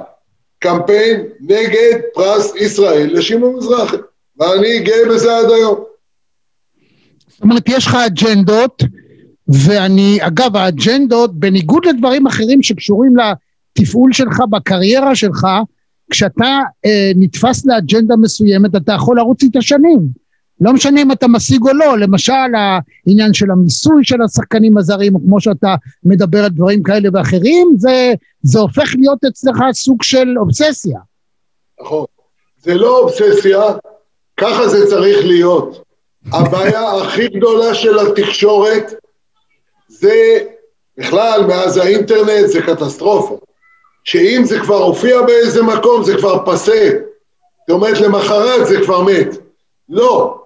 [0.59, 3.97] קמפיין נגד פרס ישראל לשמעון מזרחי
[4.37, 5.83] ואני גאה בזה עד היום.
[7.27, 8.83] זאת אומרת יש לך אג'נדות
[9.47, 15.47] ואני אגב האג'נדות בניגוד לדברים אחרים שקשורים לתפעול שלך בקריירה שלך
[16.09, 20.29] כשאתה אה, נתפס לאג'נדה מסוימת אתה יכול לרוץ איתה שנים
[20.61, 25.19] לא משנה אם אתה משיג או לא, למשל העניין של המיסוי של השחקנים הזרים, או
[25.19, 30.99] כמו שאתה מדבר על דברים כאלה ואחרים, זה, זה הופך להיות אצלך סוג של אובססיה.
[31.81, 32.05] נכון,
[32.57, 33.61] זה לא אובססיה,
[34.37, 35.83] ככה זה צריך להיות.
[36.31, 38.93] הבעיה הכי גדולה של התקשורת
[39.87, 40.39] זה,
[40.97, 43.37] בכלל, מאז האינטרנט זה קטסטרופה.
[44.09, 46.89] שאם זה כבר הופיע באיזה מקום זה כבר פסה.
[47.59, 49.37] זאת אומרת, למחרת זה כבר מת.
[49.89, 50.41] לא,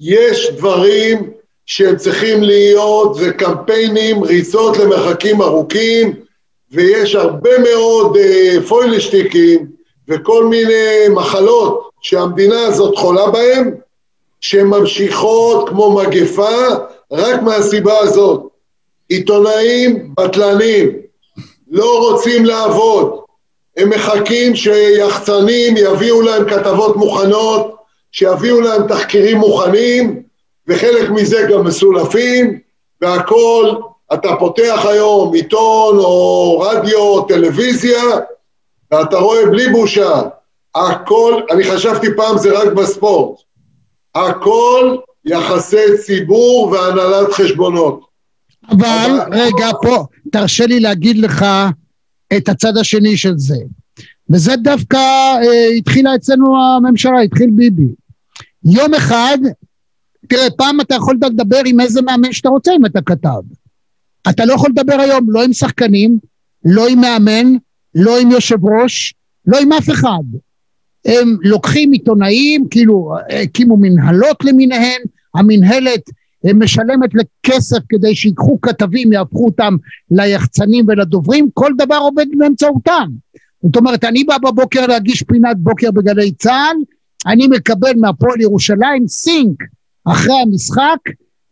[0.00, 1.30] יש דברים
[1.66, 6.14] שהם צריכים להיות, זה קמפיינים, ריצות למרחקים ארוכים,
[6.72, 9.66] ויש הרבה מאוד אה, פוילשטיקים
[10.08, 13.74] וכל מיני מחלות שהמדינה הזאת חולה בהן,
[14.40, 16.58] שהן ממשיכות כמו מגפה
[17.12, 18.42] רק מהסיבה הזאת.
[19.08, 21.09] עיתונאים בטלנים
[21.70, 23.20] לא רוצים לעבוד,
[23.76, 27.76] הם מחכים שיחצנים יביאו להם כתבות מוכנות,
[28.12, 30.22] שיביאו להם תחקירים מוכנים,
[30.68, 32.58] וחלק מזה גם מסולפים,
[33.00, 33.70] והכל,
[34.14, 38.02] אתה פותח היום עיתון או רדיו או טלוויזיה,
[38.90, 40.22] ואתה רואה בלי בושה,
[40.74, 43.40] הכל, אני חשבתי פעם זה רק בספורט,
[44.14, 48.09] הכל יחסי ציבור והנהלת חשבונות.
[48.70, 51.44] אבל, רגע, פה, תרשה לי להגיד לך
[52.36, 53.56] את הצד השני של זה.
[54.30, 57.88] וזה דווקא אה, התחילה אצלנו הממשלה, התחיל ביבי.
[58.64, 59.38] יום אחד,
[60.28, 63.42] תראה, פעם אתה יכול לדבר עם איזה מאמן שאתה רוצה אם אתה כתב.
[64.30, 66.18] אתה לא יכול לדבר היום לא עם שחקנים,
[66.64, 67.52] לא עם מאמן,
[67.94, 69.14] לא עם יושב ראש,
[69.46, 70.22] לא עם אף אחד.
[71.04, 75.00] הם לוקחים עיתונאים, כאילו הקימו מנהלות למיניהן,
[75.34, 76.10] המנהלת
[76.44, 79.76] משלמת לכסף כדי שיקחו כתבים, יהפכו אותם
[80.10, 83.08] ליחצנים ולדוברים, כל דבר עובד באמצעותם.
[83.62, 86.76] זאת אומרת, אני בא בבוקר להגיש פינת בוקר בגלי צה"ל,
[87.26, 89.56] אני מקבל מהפועל ירושלים סינק
[90.04, 90.98] אחרי המשחק,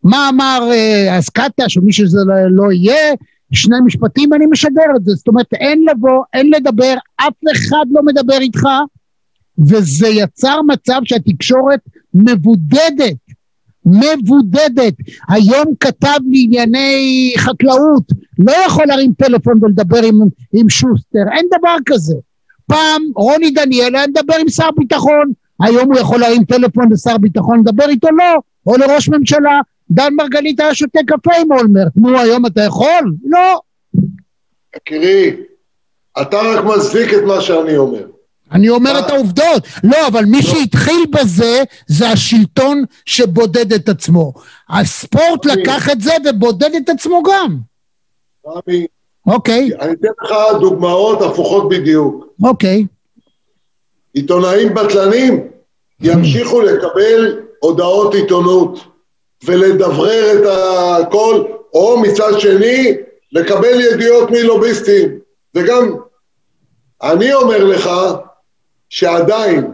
[0.03, 3.15] מה אמר אה, אסקטש או מי שזה לא, לא יהיה,
[3.53, 8.03] שני משפטים אני משדר את זה, זאת אומרת אין לבוא, אין לדבר, אף אחד לא
[8.03, 8.69] מדבר איתך,
[9.59, 11.81] וזה יצר מצב שהתקשורת
[12.15, 13.17] מבודדת,
[13.89, 14.95] מבודדת.
[15.29, 18.03] היום כתב לענייני חקלאות,
[18.39, 20.21] לא יכול להרים טלפון ולדבר עם,
[20.53, 22.15] עם שוסטר, אין דבר כזה.
[22.67, 27.61] פעם רוני דניאל היה מדבר עם שר ביטחון, היום הוא יכול להרים טלפון לשר ביטחון,
[27.61, 29.61] לדבר איתו לא, או לראש ממשלה.
[29.91, 33.15] דן מרגלית היה שותה קפה עם אולמרט, נו היום אתה יכול?
[33.25, 33.61] לא.
[34.77, 35.37] יקירי,
[36.23, 38.07] אתה רק מצדיק את מה שאני אומר.
[38.53, 39.63] אני אומר את העובדות.
[39.85, 40.43] לא, אבל מי לא.
[40.43, 44.33] שהתחיל בזה, זה השלטון שבודד את עצמו.
[44.69, 47.59] הספורט לקח את זה ובודד את עצמו גם.
[48.47, 48.87] רמי,
[49.27, 49.71] אוקיי.
[49.81, 52.27] אני אתן לך דוגמאות הפוכות בדיוק.
[52.43, 52.87] אוקיי.
[54.15, 55.49] עיתונאים בטלנים
[56.01, 58.81] ימשיכו לקבל הודעות עיתונות
[59.45, 62.95] ולדברר את הכל, או מצד שני,
[63.33, 65.19] לקבל ידיעות מלוביסטים.
[65.55, 65.95] וגם,
[67.03, 67.91] אני אומר לך
[68.91, 69.73] שעדיין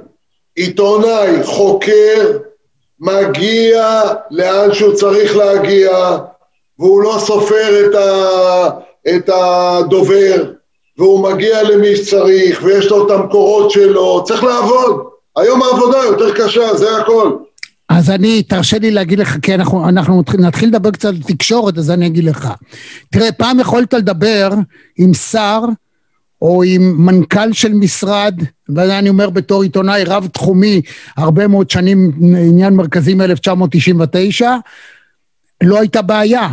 [0.57, 2.39] עיתונאי, חוקר,
[3.01, 4.01] מגיע
[4.31, 6.19] לאן שהוא צריך להגיע,
[6.79, 8.69] והוא לא סופר את, ה,
[9.09, 10.45] את הדובר,
[10.99, 15.03] והוא מגיע למי שצריך, ויש לו את המקורות שלו, צריך לעבוד.
[15.37, 17.37] היום העבודה יותר קשה, זה הכל.
[17.89, 21.91] אז אני, תרשה לי להגיד לך, כי אנחנו, אנחנו נתחיל לדבר קצת על תקשורת, אז
[21.91, 22.49] אני אגיד לך.
[23.13, 24.49] תראה, פעם יכולת לדבר
[24.99, 25.61] עם שר
[26.45, 28.35] או עם מנכ"ל של משרד,
[28.69, 30.83] וזה אני אומר בתור עיתונאי רב-תחומי,
[31.17, 34.45] הרבה מאוד שנים, עניין מרכזי מ-1999,
[35.63, 36.49] לא הייתה בעיה.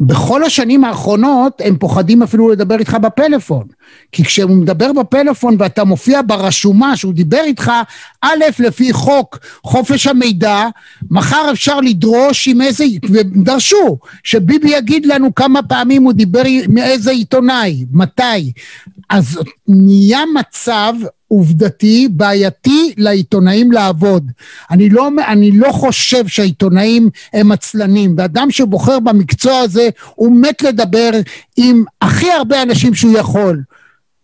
[0.00, 3.66] בכל השנים האחרונות הם פוחדים אפילו לדבר איתך בפלאפון.
[4.12, 7.72] כי כשהוא מדבר בפלאפון ואתה מופיע ברשומה שהוא דיבר איתך,
[8.22, 10.68] א', לפי חוק חופש המידע,
[11.10, 17.10] מחר אפשר לדרוש עם איזה, ודרשו, שביבי יגיד לנו כמה פעמים הוא דיבר עם איזה
[17.10, 18.52] עיתונאי, מתי.
[19.10, 19.38] אז
[19.68, 20.94] נהיה מצב
[21.28, 24.30] עובדתי בעייתי לעיתונאים לעבוד.
[24.70, 31.10] אני לא, אני לא חושב שהעיתונאים הם עצלנים, ואדם שבוחר במקצוע הזה הוא מת לדבר
[31.56, 33.62] עם הכי הרבה אנשים שהוא יכול.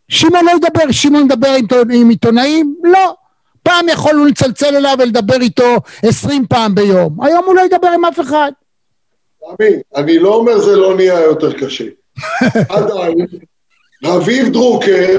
[0.09, 2.75] שמעון לא ידבר, שמעון ידבר עם, עם עיתונאים?
[2.85, 3.15] לא.
[3.63, 8.21] פעם יכולנו לצלצל אליו ולדבר איתו עשרים פעם ביום, היום הוא לא ידבר עם אף
[8.21, 8.53] אחד.
[9.57, 11.85] תמי, אני לא אומר זה לא נהיה יותר קשה.
[12.69, 13.27] עדיין,
[14.05, 15.19] רביב דרוקר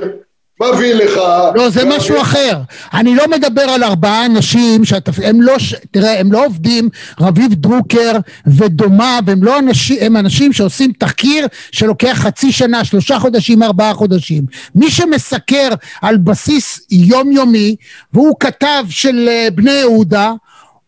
[0.62, 1.20] מביא לך...
[1.56, 2.58] לא, זה משהו אחר.
[2.94, 5.56] אני לא מדבר על ארבעה אנשים שהם לא...
[5.92, 6.90] תראה, הם לא עובדים,
[7.20, 8.12] רביב דרוקר
[8.48, 14.44] ודומה, והם לא אנשים, הם אנשים שעושים תחקיר שלוקח חצי שנה, שלושה חודשים, ארבעה חודשים.
[14.76, 15.70] מי שמסקר
[16.02, 17.76] על בסיס יומיומי,
[18.14, 20.32] והוא כתב של אה, בני יהודה,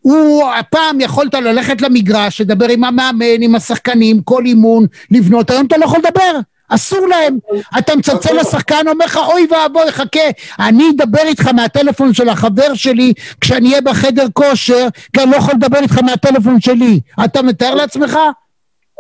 [0.02, 5.78] הוא, הפעם יכולת ללכת למגרש, לדבר עם המאמן, עם השחקנים, כל אימון, לבנות, היום אתה
[5.78, 6.40] לא יכול לדבר.
[6.70, 7.38] אסור להם.
[7.78, 10.20] אתה מצלצל לשחקן, אומר לך, אוי ואבוי, חכה,
[10.60, 15.54] אני אדבר איתך מהטלפון של החבר שלי כשאני אהיה בחדר כושר, כי אני לא יכול
[15.54, 17.00] לדבר איתך מהטלפון שלי.
[17.26, 18.20] אתה מתאר לעצמך?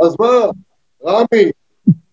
[0.01, 0.27] אז מה,
[1.05, 1.51] רמי,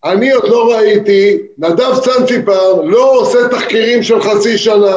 [0.05, 4.95] אני עוד לא ראיתי, נדב צנציפר לא עושה תחקירים של חצי שנה,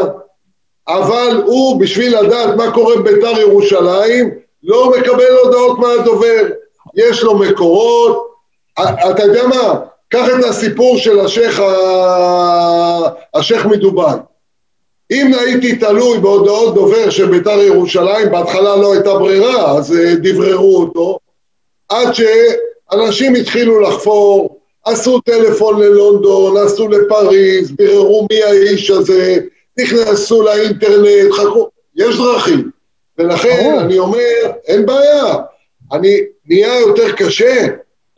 [0.89, 4.31] אבל הוא, בשביל לדעת מה קורה בבית"ר ירושלים,
[4.63, 6.43] לא מקבל הודעות מהדובר.
[6.97, 8.27] יש לו מקורות,
[8.81, 9.75] אתה יודע מה?
[10.11, 11.61] קח את הסיפור של השייח,
[13.35, 14.17] השייח מדובאי.
[15.11, 20.77] אם הייתי תלוי בהודעות דובר של בית"ר ירושלים, בהתחלה לא הייתה ברירה, אז אה, דבררו
[20.77, 21.19] אותו,
[21.89, 29.39] עד שאנשים התחילו לחפור, עשו טלפון ללונדון, עשו לפריז, ביררו מי האיש הזה,
[29.79, 32.71] נכנסו לאינטרנט, חכו, יש דרכים.
[33.19, 35.35] ולכן אני אומר, אין בעיה,
[35.93, 37.67] אני נהיה יותר קשה,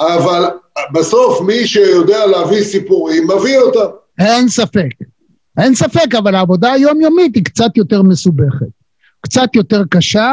[0.00, 0.44] אבל
[0.92, 3.94] בסוף מי שיודע להביא סיפורים, מביא אותם.
[4.18, 4.88] אין ספק.
[5.58, 8.66] אין ספק, אבל העבודה היומיומית היא קצת יותר מסובכת.
[9.20, 10.32] קצת יותר קשה,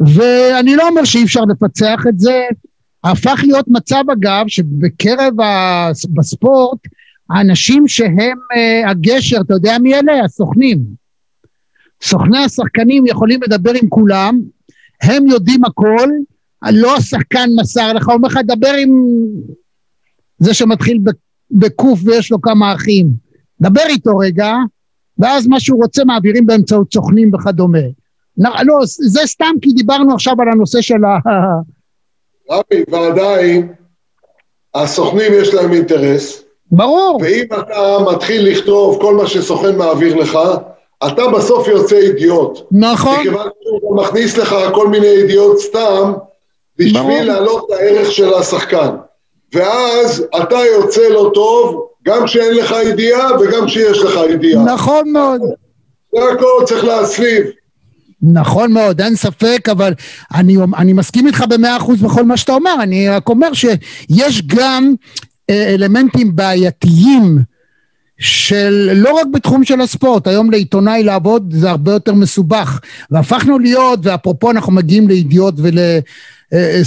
[0.00, 2.42] ואני לא אומר שאי אפשר לפצח את זה.
[3.04, 5.90] הפך להיות מצב, אגב, שבקרב ה...
[6.08, 6.78] בספורט,
[7.30, 10.24] האנשים שהם uh, הגשר, אתה יודע מי אלה?
[10.24, 10.78] הסוכנים.
[12.02, 14.40] סוכני השחקנים יכולים לדבר עם כולם,
[15.02, 16.08] הם יודעים הכל,
[16.70, 18.90] לא השחקן מסר לך, הוא אומר לך, דבר עם
[20.38, 20.98] זה שמתחיל
[21.50, 23.06] בקוף ויש לו כמה אחים.
[23.60, 24.54] דבר איתו רגע,
[25.18, 27.78] ואז מה שהוא רוצה מעבירים באמצעות סוכנים וכדומה.
[28.38, 31.18] לא, זה סתם כי דיברנו עכשיו על הנושא של ה...
[32.50, 33.72] רבי, ועדיין,
[34.74, 36.42] הסוכנים יש להם אינטרס.
[36.72, 37.20] ברור.
[37.22, 40.38] ואם אתה מתחיל לכתוב כל מה שסוכן מעביר לך,
[41.06, 42.58] אתה בסוף יוצא אידיוט.
[42.70, 43.18] נכון.
[43.20, 46.12] מכיוון שהוא מכניס לך כל מיני ידיעות סתם,
[46.84, 48.88] בשביל להעלות את הערך של השחקן.
[49.54, 54.64] ואז אתה יוצא לא טוב, גם כשאין לך ידיעה וגם כשיש לך ידיעה.
[54.64, 55.40] נכון מאוד.
[56.14, 57.46] זה הכל צריך להסליב.
[58.22, 59.92] נכון מאוד, אין ספק, אבל
[60.34, 64.94] אני, אני מסכים איתך במאה אחוז בכל מה שאתה אומר, אני רק אומר שיש גם
[65.50, 67.38] אה, אלמנטים בעייתיים
[68.22, 73.98] של לא רק בתחום של הספורט, היום לעיתונאי לעבוד זה הרבה יותר מסובך, והפכנו להיות,
[74.02, 75.78] ואפרופו אנחנו מגיעים לידיעות ול...
[75.78, 75.98] אה,
[76.52, 76.82] אה,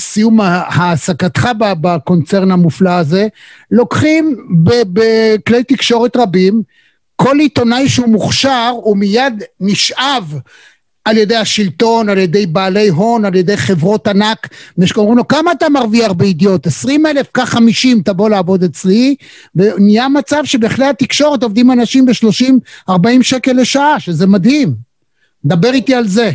[0.67, 3.27] העסקתך בקונצרן המופלא הזה,
[3.71, 4.35] לוקחים
[4.93, 6.61] בכלי תקשורת רבים,
[7.15, 10.39] כל עיתונאי שהוא מוכשר הוא מיד נשאב
[11.05, 14.47] על ידי השלטון, על ידי בעלי הון, על ידי חברות ענק,
[14.77, 16.67] ושאומרים לו כמה אתה מרוויח בידיעות?
[16.67, 19.15] עשרים אלף, קח חמישים, תבוא לעבוד אצלי,
[19.55, 24.73] ונהיה מצב שבכלי התקשורת עובדים אנשים בשלושים, ארבעים שקל לשעה, שזה מדהים.
[25.45, 26.31] דבר איתי על זה.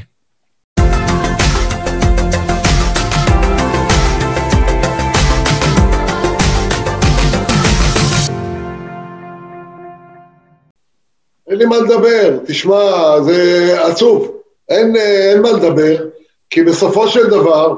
[11.49, 14.40] אין לי מה לדבר, תשמע, זה עצוב,
[14.71, 16.07] אין, אין מה לדבר,
[16.51, 17.75] כי בסופו של דבר,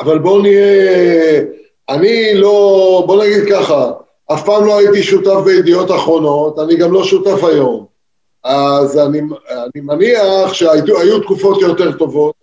[0.00, 1.42] אבל בואו נהיה,
[1.88, 3.92] אני לא, בוא נגיד ככה,
[4.32, 7.86] אף פעם לא הייתי שותף בידיעות אחרונות, אני גם לא שותף היום.
[8.44, 12.34] אז אני, אני מניח שהיו תקופות יותר טובות,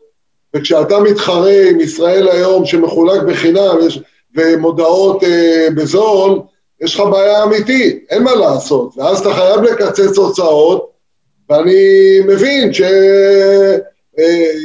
[0.56, 3.76] וכשאתה מתחרה עם ישראל היום שמחולק בחינם
[4.36, 6.40] ומודעות אה, בזול,
[6.82, 10.90] יש לך בעיה אמיתית, אין מה לעשות, ואז אתה חייב לקצץ הוצאות,
[11.50, 12.82] ואני מבין ש...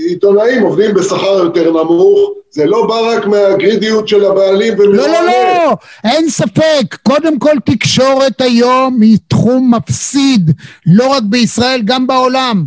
[0.09, 5.76] עיתונאים עובדים בשכר יותר נמוך, זה לא בא רק מהגרידיות של הבעלים לא, לא, לא,
[6.05, 6.97] אין ספק.
[7.03, 10.51] קודם כל תקשורת היום היא תחום מפסיד,
[10.87, 12.64] לא רק בישראל, גם בעולם.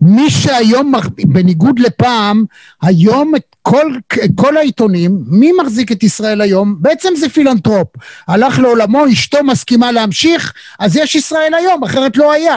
[0.00, 2.44] מי שהיום, בניגוד לפעם,
[2.82, 3.92] היום את כל,
[4.34, 6.76] כל העיתונים, מי מחזיק את ישראל היום?
[6.78, 7.88] בעצם זה פילנטרופ.
[8.28, 12.56] הלך לעולמו, אשתו מסכימה להמשיך, אז יש ישראל היום, אחרת לא היה.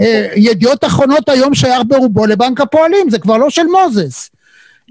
[0.00, 4.30] אה, ידיעות אחרונות היום שייך ברובו לבנק הפועלים, זה כבר לא של מוזס.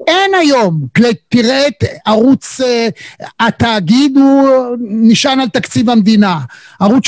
[0.08, 0.82] אין היום,
[1.30, 4.50] תראה את ערוץ, uh, התאגיד הוא
[4.80, 6.40] נשען על תקציב המדינה,
[6.80, 7.08] ערוץ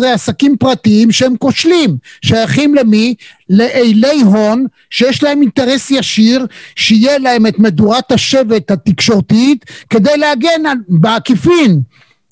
[0.00, 3.14] 12-13 עסקים פרטיים שהם כושלים, שייכים למי?
[3.50, 11.80] לאילי הון שיש להם אינטרס ישיר שיהיה להם את מדורת השבט התקשורתית כדי להגן בעקיפין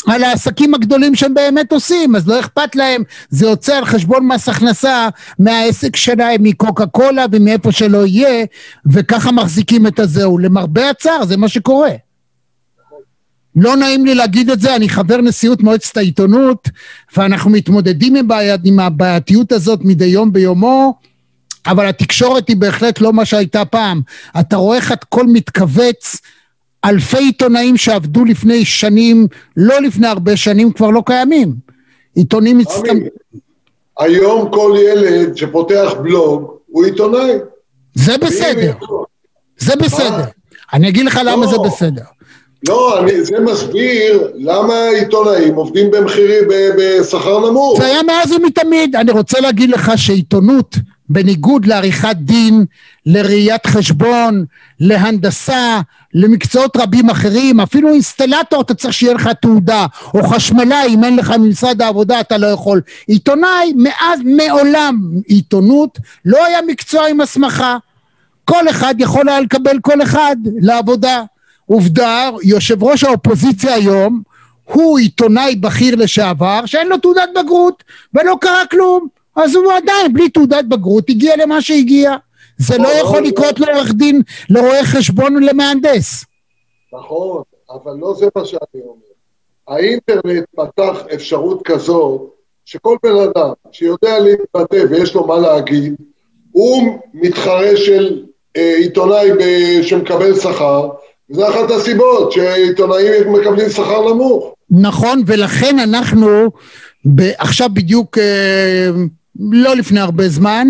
[0.06, 4.48] על העסקים הגדולים שהם באמת עושים, אז לא אכפת להם, זה יוצא על חשבון מס
[4.48, 8.44] הכנסה מהעסק שלהם, מקוקה קולה ומאיפה שלא יהיה,
[8.86, 10.38] וככה מחזיקים את הזהו.
[10.38, 11.90] למרבה הצער, זה מה שקורה.
[13.56, 16.68] לא נעים לי להגיד את זה, אני חבר נשיאות מועצת העיתונות,
[17.16, 20.94] ואנחנו מתמודדים עם, בעיית, עם הבעייתיות הזאת מדי יום ביומו,
[21.66, 24.00] אבל התקשורת היא בהחלט לא מה שהייתה פעם.
[24.40, 26.16] אתה רואה איך הכל מתכווץ,
[26.84, 29.26] אלפי עיתונאים שעבדו לפני שנים,
[29.56, 31.54] לא לפני הרבה שנים, כבר לא קיימים.
[32.14, 32.98] עיתונים מצטמ...
[33.98, 37.32] היום כל ילד שפותח בלוג הוא עיתונאי.
[37.94, 38.72] זה בסדר.
[39.58, 40.24] זה בסדר.
[40.72, 41.62] אני אגיד לך למה זה לא.
[41.62, 42.02] בסדר.
[42.68, 46.44] לא, אני, זה מסביר למה עיתונאים עובדים במחירים,
[46.78, 47.78] בשכר נמוך.
[47.78, 48.96] זה היה מאז ומתמיד.
[48.96, 50.76] אני רוצה להגיד לך שעיתונות,
[51.10, 52.64] בניגוד לעריכת דין,
[53.06, 54.44] לראיית חשבון,
[54.80, 55.80] להנדסה,
[56.14, 61.30] למקצועות רבים אחרים, אפילו אינסטלטור אתה צריך שיהיה לך תעודה, או חשמלאי, אם אין לך
[61.30, 62.80] ממשרד העבודה אתה לא יכול.
[63.06, 64.96] עיתונאי, מאז, מעולם,
[65.26, 67.76] עיתונות לא היה מקצוע עם הסמכה.
[68.44, 71.22] כל אחד יכול היה לקבל כל אחד לעבודה.
[71.66, 74.22] עובדה, יושב ראש האופוזיציה היום
[74.64, 77.84] הוא עיתונאי בכיר לשעבר שאין לו תעודת בגרות
[78.14, 82.16] ולא קרה כלום אז הוא עדיין בלי תעודת בגרות הגיע למה שהגיע
[82.58, 86.24] זה לא יכול לקרות לעורך דין, לרואה חשבון למהנדס.
[86.92, 89.10] נכון, אבל לא זה מה שאני אומר.
[89.68, 92.20] האינטרנט פתח אפשרות כזאת
[92.64, 95.94] שכל בן אדם שיודע להתבטא ויש לו מה להגיד,
[96.52, 98.22] הוא מתחרה של
[98.56, 99.28] אה, עיתונאי
[99.82, 100.88] שמקבל שכר,
[101.30, 104.54] וזה אחת הסיבות שעיתונאים מקבלים שכר נמוך.
[104.70, 106.50] נכון, ולכן אנחנו
[107.38, 108.90] עכשיו בדיוק, אה,
[109.40, 110.68] לא לפני הרבה זמן,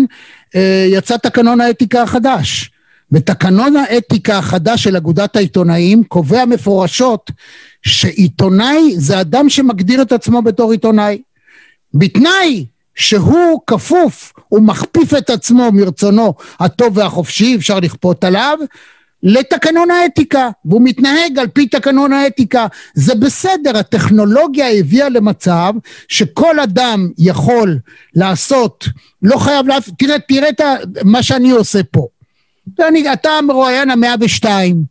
[0.55, 2.71] אה, יצא תקנון האתיקה החדש.
[3.11, 7.31] ותקנון האתיקה החדש של אגודת העיתונאים קובע מפורשות
[7.81, 11.21] שעיתונאי זה אדם שמגדיר את עצמו בתור עיתונאי.
[11.93, 12.65] בתנאי
[12.95, 18.57] שהוא כפוף, הוא מכפיף את עצמו מרצונו הטוב והחופשי, אפשר לכפות עליו,
[19.23, 22.67] לתקנון האתיקה, והוא מתנהג על פי תקנון האתיקה.
[22.93, 25.73] זה בסדר, הטכנולוגיה הביאה למצב
[26.07, 27.77] שכל אדם יכול
[28.15, 28.87] לעשות,
[29.21, 29.77] לא חייב, לה...
[29.97, 30.61] תראה, תראה את
[31.03, 32.07] מה שאני עושה פה.
[32.79, 34.83] אני, אתה מרואיין המאה ושתיים,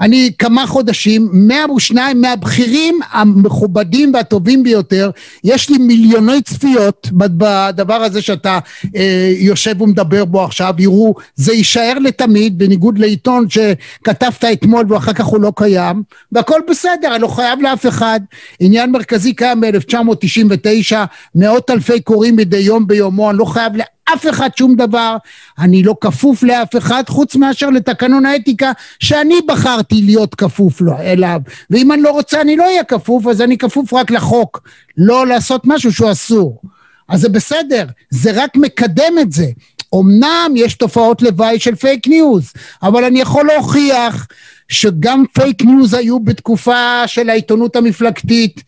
[0.00, 5.10] אני כמה חודשים, 102 מהבכירים המכובדים והטובים ביותר,
[5.44, 8.58] יש לי מיליוני צפיות בדבר הזה שאתה
[8.96, 15.24] אה, יושב ומדבר בו עכשיו, יראו, זה יישאר לתמיד, בניגוד לעיתון שכתבת אתמול ואחר כך
[15.24, 18.20] הוא לא קיים, והכל בסדר, אני לא חייב לאף אחד.
[18.60, 20.96] עניין מרכזי קיים ב-1999,
[21.34, 23.72] מאות אלפי קוראים מדי יום ביומו, אני לא חייב
[24.12, 25.16] אף אחד שום דבר,
[25.58, 31.40] אני לא כפוף לאף אחד חוץ מאשר לתקנון האתיקה שאני בחרתי להיות כפוף לו, אליו.
[31.70, 35.62] ואם אני לא רוצה אני לא אהיה כפוף אז אני כפוף רק לחוק, לא לעשות
[35.64, 36.62] משהו שהוא אסור.
[37.08, 39.46] אז זה בסדר, זה רק מקדם את זה.
[39.94, 42.52] אמנם יש תופעות לוואי של פייק ניוז,
[42.82, 44.26] אבל אני יכול להוכיח
[44.68, 48.62] שגם פייק ניוז היו בתקופה של העיתונות המפלגתית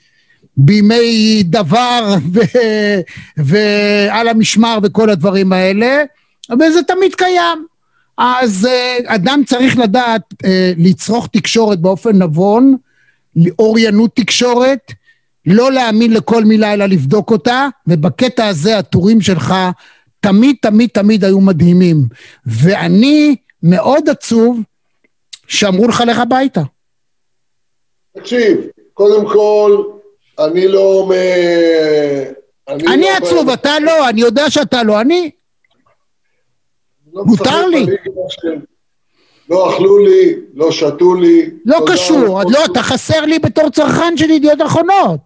[0.56, 3.00] בימי דבר ו-
[3.36, 6.04] ועל המשמר וכל הדברים האלה,
[6.60, 7.66] וזה תמיד קיים.
[8.18, 10.46] אז uh, אדם צריך לדעת uh,
[10.76, 12.76] לצרוך תקשורת באופן נבון,
[13.58, 14.92] אוריינות תקשורת,
[15.46, 19.54] לא להאמין לכל מילה אלא לבדוק אותה, ובקטע הזה הטורים שלך
[20.20, 21.96] תמיד תמיד תמיד היו מדהימים.
[22.46, 24.60] ואני מאוד עצוב
[25.48, 26.62] שאמרו לך לך הביתה.
[28.16, 28.58] תקשיב,
[28.94, 29.82] קודם כל,
[30.38, 31.10] אני לא.
[32.68, 35.30] אני, אני לא עצוב, אתה לא, אני יודע שאתה לא, אני...
[37.14, 37.86] לא מותר לי.
[39.50, 41.50] לא אכלו לי, לא שתו לי.
[41.64, 45.20] לא קשור, לא, אתה חסר לי בתור צרכן של ידיעות אחרונות.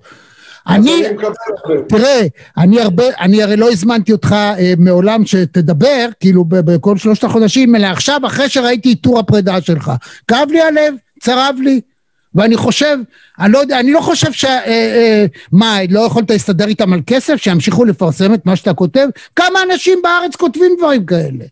[0.68, 1.02] אני,
[1.88, 2.20] תראה,
[2.58, 7.86] אני הרבה, אני הרי לא הזמנתי אותך אה, מעולם שתדבר, כאילו בכל שלושת החודשים, אלא
[7.86, 9.92] עכשיו, אחרי שראיתי את טור הפרידה שלך.
[10.28, 11.80] כאב לי הלב, צרב לי.
[12.34, 12.98] ואני חושב,
[13.40, 14.44] אני לא יודע, אני לא חושב ש...
[14.44, 19.06] אה, אה, מה, לא יכולת להסתדר איתם על כסף, שימשיכו לפרסם את מה שאתה כותב?
[19.36, 21.44] כמה אנשים בארץ כותבים דברים כאלה?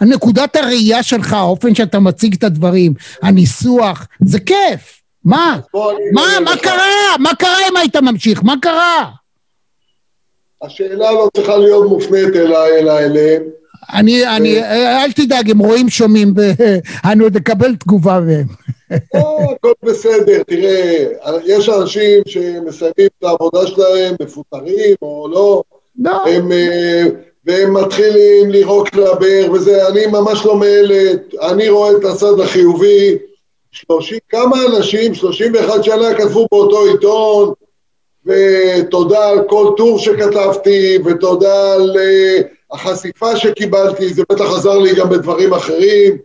[0.00, 5.02] הנקודת הראייה שלך, האופן שאתה מציג את הדברים, הניסוח, זה כיף.
[5.24, 5.58] מה?
[6.12, 7.16] מה, מה קרה?
[7.18, 8.44] מה קרה אם היית ממשיך?
[8.44, 9.10] מה קרה?
[10.62, 13.42] השאלה לא צריכה להיות מופנית אליי, אלא אליהם.
[13.92, 14.62] אני, אני,
[15.04, 18.46] אל תדאג, הם רואים, שומעים, ואני עוד אקבל תגובה מהם.
[19.14, 21.06] לא, הכל בסדר, תראה,
[21.44, 25.62] יש אנשים שמסיימים את העבודה שלהם, מפוטרים או לא,
[25.98, 26.26] לא.
[26.26, 27.04] הם, אה,
[27.44, 31.12] והם מתחילים לירוק לבאר וזה, אני ממש לא מאלה,
[31.42, 33.18] אני רואה את הצד החיובי,
[33.70, 37.52] שלושים, כמה אנשים, 31 שנה כתבו באותו עיתון,
[38.26, 45.08] ותודה על כל טור שכתבתי, ותודה על uh, החשיפה שקיבלתי, זה בטח עזר לי גם
[45.08, 46.18] בדברים אחרים,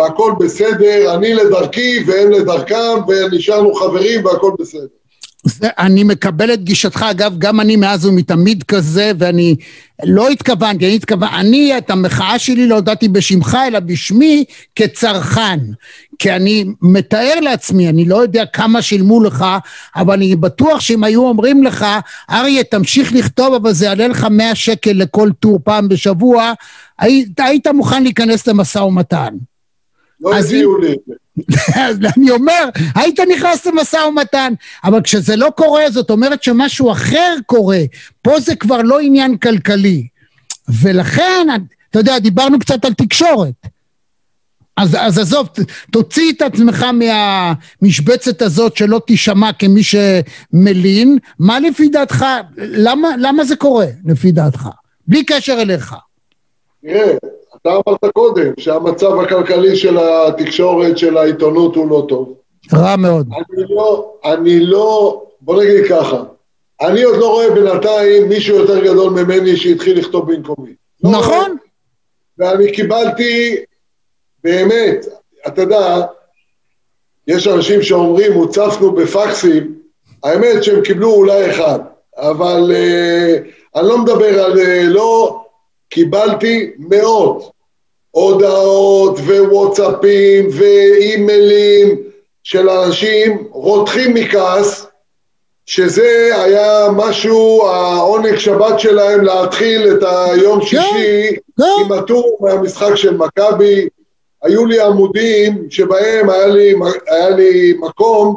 [0.00, 4.86] והכל בסדר, אני לדרכי והם לדרכם, ונשארנו חברים והכל בסדר.
[5.44, 9.56] זה, אני מקבל את גישתך, אגב, גם אני מאז ומתמיד כזה, ואני
[10.04, 14.44] לא התכוונתי, אני התכוונתי, אני את המחאה שלי לא הודעתי בשמך, אלא בשמי
[14.76, 15.58] כצרכן.
[16.18, 19.44] כי אני מתאר לעצמי, אני לא יודע כמה שילמו לך,
[19.96, 21.86] אבל אני בטוח שאם היו אומרים לך,
[22.30, 26.52] אריה, תמשיך לכתוב, אבל זה יעלה לך 100 שקל לכל טור פעם בשבוע,
[26.98, 29.34] היית, היית מוכן להיכנס למשא ומתן.
[30.20, 31.14] לא הביאו לי את זה.
[31.74, 34.52] אז אני אומר, היית נכנס למשא ומתן,
[34.84, 37.80] אבל כשזה לא קורה, זאת אומרת שמשהו אחר קורה.
[38.22, 40.06] פה זה כבר לא עניין כלכלי.
[40.82, 41.46] ולכן,
[41.90, 43.66] אתה יודע, דיברנו קצת על תקשורת.
[44.76, 45.48] אז, אז עזוב,
[45.92, 51.18] תוציא את עצמך מהמשבצת הזאת שלא תישמע כמי שמלין.
[51.38, 54.68] מה לפי דעתך, למה, למה זה קורה, לפי דעתך?
[55.08, 55.94] בלי קשר אליך.
[56.82, 57.12] תראה,
[57.62, 62.34] אתה אמרת קודם שהמצב הכלכלי של התקשורת, של העיתונות הוא לא טוב.
[62.74, 63.28] רע מאוד.
[63.32, 66.22] אני לא, אני לא, בוא נגיד ככה,
[66.80, 70.70] אני עוד לא רואה בינתיים מישהו יותר גדול ממני שהתחיל לכתוב במקומי.
[71.04, 71.56] לא נכון.
[72.38, 73.56] לא ואני קיבלתי,
[74.44, 75.06] באמת,
[75.46, 76.02] אתה יודע,
[77.26, 79.74] יש אנשים שאומרים, הוצפנו בפקסים,
[80.24, 81.78] האמת שהם קיבלו אולי אחד,
[82.16, 85.40] אבל uh, אני לא מדבר על, uh, לא
[85.90, 87.52] קיבלתי מאות
[88.10, 92.02] הודעות ווואטסאפים ואימיילים
[92.42, 94.86] של אנשים רותחים מכעס,
[95.66, 103.88] שזה היה משהו, העונג שבת שלהם להתחיל את היום שישי עם הטור מהמשחק של מכבי.
[104.42, 106.74] היו לי עמודים שבהם היה לי,
[107.10, 108.36] היה לי מקום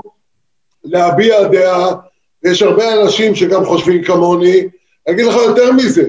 [0.83, 1.95] להביע דעה,
[2.43, 4.59] ויש הרבה אנשים שגם חושבים כמוני.
[5.07, 6.03] אני אגיד לך יותר מזה,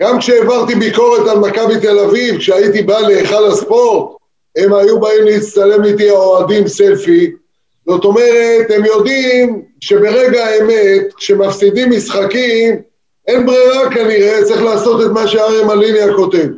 [0.00, 4.16] גם כשהעברתי ביקורת על מכבי תל אביב, כשהייתי בא להיכל הספורט,
[4.56, 7.32] הם היו באים להצטלם איתי האוהדים סלפי.
[7.86, 12.82] זאת אומרת, הם יודעים שברגע האמת, כשמפסידים משחקים,
[13.28, 16.48] אין ברירה כנראה, צריך לעשות את מה שאריה מליניה כותב.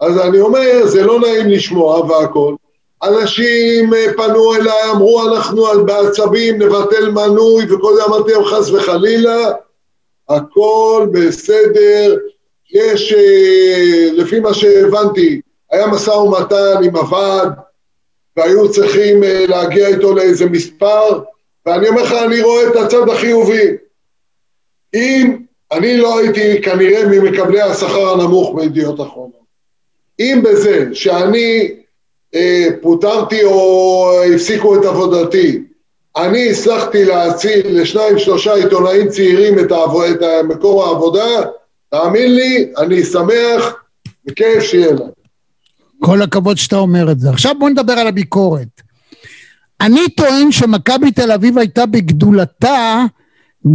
[0.00, 2.54] אז אני אומר, זה לא נעים לשמוע והכל.
[3.02, 9.52] אנשים אה, פנו אליי, אמרו, אנחנו בעצבים, נבטל מנוי, וכל זה אמרתי להם חס וחלילה,
[10.28, 12.16] הכל בסדר.
[12.72, 15.40] יש, אה, לפי מה שהבנתי,
[15.70, 17.52] היה משא ומתן עם הוועד,
[18.36, 21.20] והיו צריכים אה, להגיע איתו לאיזה מספר,
[21.66, 23.76] ואני אומר לך, אני רואה את הצד החיובי.
[24.94, 25.36] אם,
[25.72, 29.46] אני לא הייתי כנראה ממקבלי השכר הנמוך בידיעות אחרונות.
[30.20, 31.74] אם בזה שאני
[32.34, 35.62] אה, פוטרתי או הפסיקו את עבודתי,
[36.16, 39.96] אני הצלחתי להציל לשניים שלושה עיתונאים צעירים את, העב...
[39.96, 41.42] את מקור העבודה,
[41.90, 43.74] תאמין לי, אני שמח
[44.28, 45.08] וכיף שיהיה להם.
[46.00, 47.30] כל הכבוד שאתה אומר את זה.
[47.30, 48.82] עכשיו בוא נדבר על הביקורת.
[49.80, 53.04] אני טוען שמכבי תל אביב הייתה בגדולתה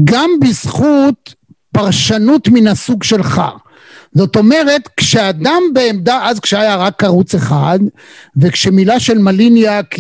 [0.04, 1.36] גם בזכות
[1.72, 3.42] פרשנות מן הסוג שלך.
[4.14, 7.80] זאת אומרת, כשאדם בעמדה, אז כשהיה רק ערוץ אחד,
[8.38, 9.96] וכשמילה של מליניאק,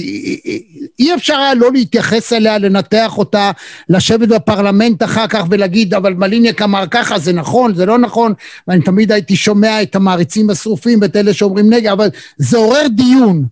[0.99, 3.51] אי אפשר היה לא להתייחס אליה, לנתח אותה,
[3.89, 8.34] לשבת בפרלמנט אחר כך ולהגיד, אבל מליניאק אמר ככה, זה נכון, זה לא נכון,
[8.68, 13.45] ואני תמיד הייתי שומע את המעריצים השרופים ואת אלה שאומרים נגד, אבל זה עורר דיון.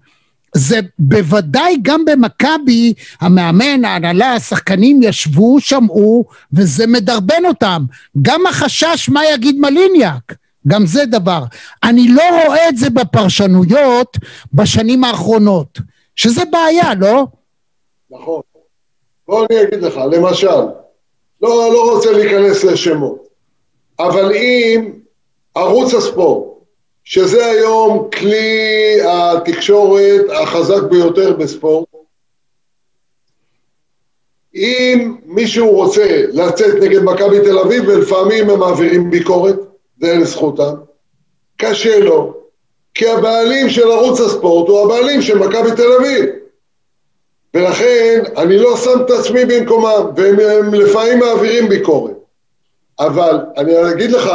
[0.56, 7.86] זה בוודאי גם במכבי, המאמן, ההנהלה, השחקנים ישבו, שמעו, וזה מדרבן אותם.
[8.22, 10.34] גם החשש מה יגיד מליניאק.
[10.68, 11.44] גם זה דבר.
[11.84, 14.18] אני לא רואה את זה בפרשנויות
[14.54, 15.80] בשנים האחרונות,
[16.16, 17.26] שזה בעיה, לא?
[18.12, 18.42] נכון.
[19.28, 20.62] בוא אני אגיד לך, למשל,
[21.42, 23.28] לא, לא רוצה להיכנס לשמות,
[24.00, 24.92] אבל אם
[25.56, 26.50] ערוץ הספורט,
[27.04, 31.88] שזה היום כלי התקשורת החזק ביותר בספורט,
[34.56, 39.56] אם מישהו רוצה לצאת נגד מכבי תל אביב, ולפעמים הם מעבירים ביקורת,
[40.02, 40.74] זה לזכותם,
[41.58, 42.34] קשה לו,
[42.94, 46.26] כי הבעלים של ערוץ הספורט הוא הבעלים של מכבי תל אביב.
[47.54, 52.14] ולכן אני לא שם את עצמי במקומם, והם לפעמים מעבירים ביקורת.
[53.00, 54.30] אבל אני אגיד לך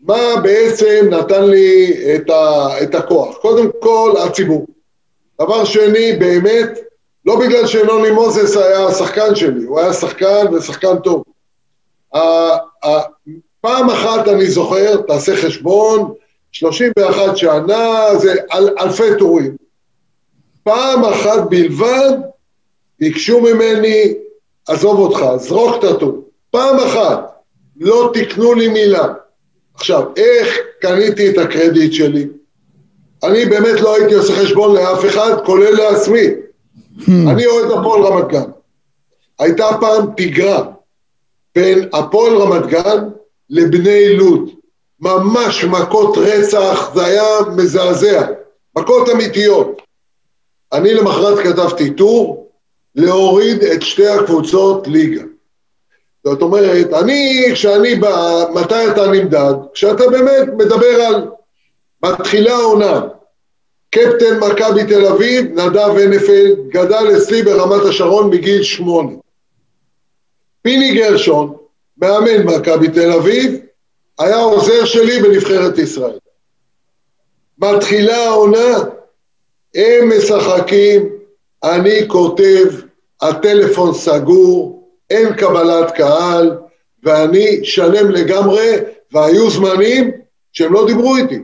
[0.00, 3.36] מה בעצם נתן לי את, ה, את הכוח.
[3.36, 4.66] קודם כל, הציבור.
[5.40, 6.78] דבר שני, באמת,
[7.24, 11.24] לא בגלל שנוני מוזס היה השחקן שלי, הוא היה שחקן ושחקן טוב.
[13.60, 16.14] פעם אחת אני זוכר, תעשה חשבון,
[16.52, 19.56] 31 שנה, זה אל, אלפי טורים.
[20.62, 22.12] פעם אחת בלבד
[22.98, 24.14] ביקשו ממני,
[24.68, 26.24] עזוב אותך, זרוק את הטור.
[26.50, 27.40] פעם אחת,
[27.80, 29.06] לא תקנו לי מילה.
[29.74, 32.26] עכשיו, איך קניתי את הקרדיט שלי?
[33.22, 36.26] אני באמת לא הייתי עושה חשבון לאף אחד, כולל לעצמי.
[36.98, 37.10] Hmm.
[37.30, 38.50] אני אוהד הפועל רמת גן.
[39.38, 40.64] הייתה פעם תגרה
[41.54, 43.08] בין הפועל רמת גן
[43.50, 44.50] לבני לוד.
[45.00, 47.24] ממש מכות רצח, זה היה
[47.56, 48.26] מזעזע.
[48.78, 49.82] מכות אמיתיות.
[50.72, 52.50] אני למחרת כתבתי טור
[52.94, 55.22] להוריד את שתי הקבוצות ליגה.
[56.24, 59.54] זאת אומרת, אני, כשאני בא, מתי אתה נמדד?
[59.74, 61.28] כשאתה באמת מדבר על
[62.02, 63.00] מתחילה העונה.
[63.90, 69.12] קפטן מכבי תל אביב, נדב הנפלד, גדל אצלי ברמת השרון מגיל שמונה.
[70.62, 71.56] פיני גרשון,
[72.00, 73.60] מאמן מכבי תל אביב,
[74.18, 76.18] היה עוזר שלי בנבחרת ישראל.
[77.58, 78.78] מתחילה העונה,
[79.74, 81.08] הם משחקים,
[81.64, 82.66] אני כותב,
[83.20, 86.58] הטלפון סגור, אין קבלת קהל,
[87.02, 88.70] ואני שלם לגמרי,
[89.12, 90.10] והיו זמנים
[90.52, 91.38] שהם לא דיברו איתי.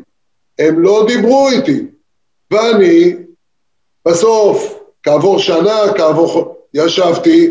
[0.59, 1.87] הם לא דיברו איתי.
[2.51, 3.17] ואני,
[4.07, 6.57] בסוף, כעבור שנה, כעבור...
[6.75, 7.51] ישבתי,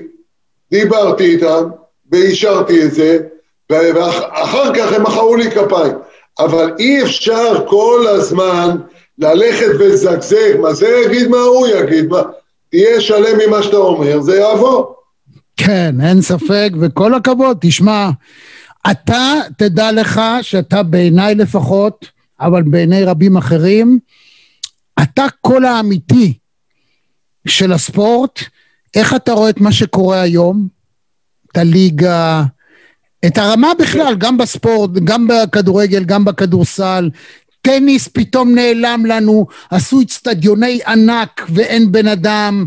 [0.71, 1.69] דיברתי איתם,
[2.11, 3.19] ואישרתי את זה,
[3.71, 5.93] ואחר כך הם מחאו לי כפיים.
[6.39, 8.77] אבל אי אפשר כל הזמן
[9.17, 12.21] ללכת ולזגזג, מה זה יגיד, מה הוא יגיד, מה...
[12.69, 14.95] תהיה שלם ממה שאתה אומר, זה יעבור.
[15.57, 18.09] כן, אין ספק, וכל הכבוד, תשמע,
[18.91, 22.05] אתה, תדע לך שאתה בעיניי לפחות,
[22.39, 23.99] אבל בעיני רבים אחרים,
[25.03, 26.33] אתה קול האמיתי
[27.47, 28.39] של הספורט,
[28.95, 30.74] איך אתה רואה את מה שקורה היום?
[31.55, 32.43] את הליגה,
[33.25, 37.09] את הרמה בכלל, גם בספורט, גם בכדורגל, גם בכדורסל,
[37.61, 42.65] טניס פתאום נעלם לנו, עשו אצטדיוני ענק ואין בן אדם.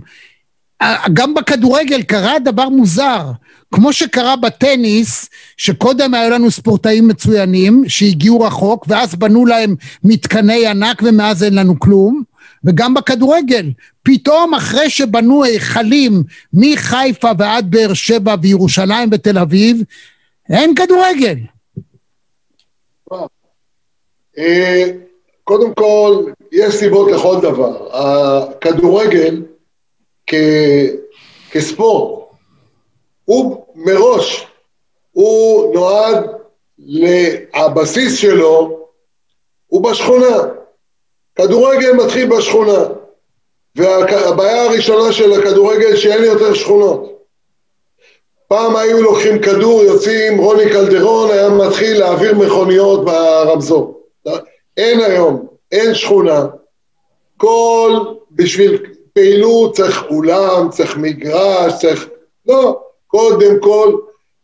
[1.12, 3.30] גם בכדורגל קרה דבר מוזר,
[3.74, 9.74] כמו שקרה בטניס, שקודם היו לנו ספורטאים מצוינים שהגיעו רחוק ואז בנו להם
[10.04, 12.22] מתקני ענק ומאז אין לנו כלום,
[12.64, 13.70] וגם בכדורגל,
[14.02, 19.82] פתאום אחרי שבנו היכלים מחיפה ועד באר שבע וירושלים ותל אביב,
[20.50, 21.36] אין כדורגל.
[24.38, 24.84] אה,
[25.44, 27.88] קודם כל, יש סיבות לכל דבר.
[27.92, 29.42] הכדורגל
[30.26, 30.34] כ...
[31.50, 32.28] כספורט,
[33.24, 34.46] הוא מראש,
[35.12, 36.24] הוא נועד,
[37.54, 38.86] הבסיס שלו
[39.66, 40.36] הוא בשכונה.
[41.40, 42.84] כדורגל מתחיל בשכונה,
[43.76, 47.18] והבעיה הראשונה של הכדורגל שאין יותר שכונות.
[48.48, 54.00] פעם היו לוקחים כדור, יוצאים, רוני קלדרון היה מתחיל להעביר מכוניות ברמזור.
[54.76, 56.46] אין היום, אין שכונה.
[57.36, 57.92] כל,
[58.30, 62.08] בשביל פעילות צריך אולם, צריך מגרש, צריך...
[62.46, 63.96] לא, קודם כל,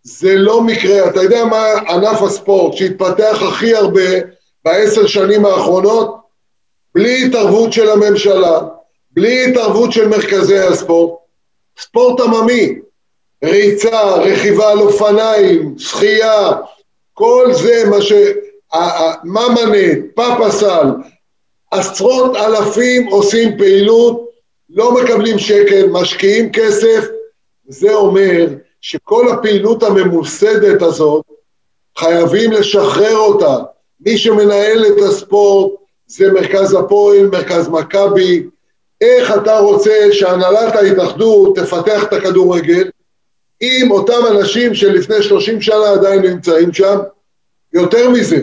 [0.02, 1.08] זה לא מקרה.
[1.08, 4.10] אתה יודע מה ענף הספורט שהתפתח הכי הרבה
[4.64, 6.23] בעשר שנים האחרונות?
[6.94, 8.60] בלי התערבות של הממשלה,
[9.10, 11.18] בלי התערבות של מרכזי הספורט.
[11.78, 12.78] ספורט עממי,
[13.44, 16.50] ריצה, רכיבה על אופניים, שחייה,
[17.14, 18.12] כל זה מה ש...
[19.24, 20.86] ממנה, פאפסל,
[21.70, 24.28] עשרות אלפים עושים פעילות,
[24.70, 27.04] לא מקבלים שקל, משקיעים כסף,
[27.68, 28.46] זה אומר
[28.80, 31.24] שכל הפעילות הממוסדת הזאת,
[31.98, 33.56] חייבים לשחרר אותה.
[34.00, 35.72] מי שמנהל את הספורט
[36.16, 38.42] זה מרכז הפועל, מרכז מכבי.
[39.00, 42.90] איך אתה רוצה שהנהלת ההתאחדות תפתח את הכדורגל
[43.60, 46.98] עם אותם אנשים שלפני 30 שנה עדיין נמצאים שם?
[47.72, 48.42] יותר מזה,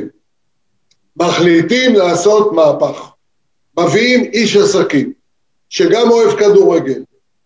[1.17, 3.09] מחליטים לעשות מהפך.
[3.79, 5.13] מביאים איש עסקים,
[5.69, 7.03] שגם אוהב כדורגל,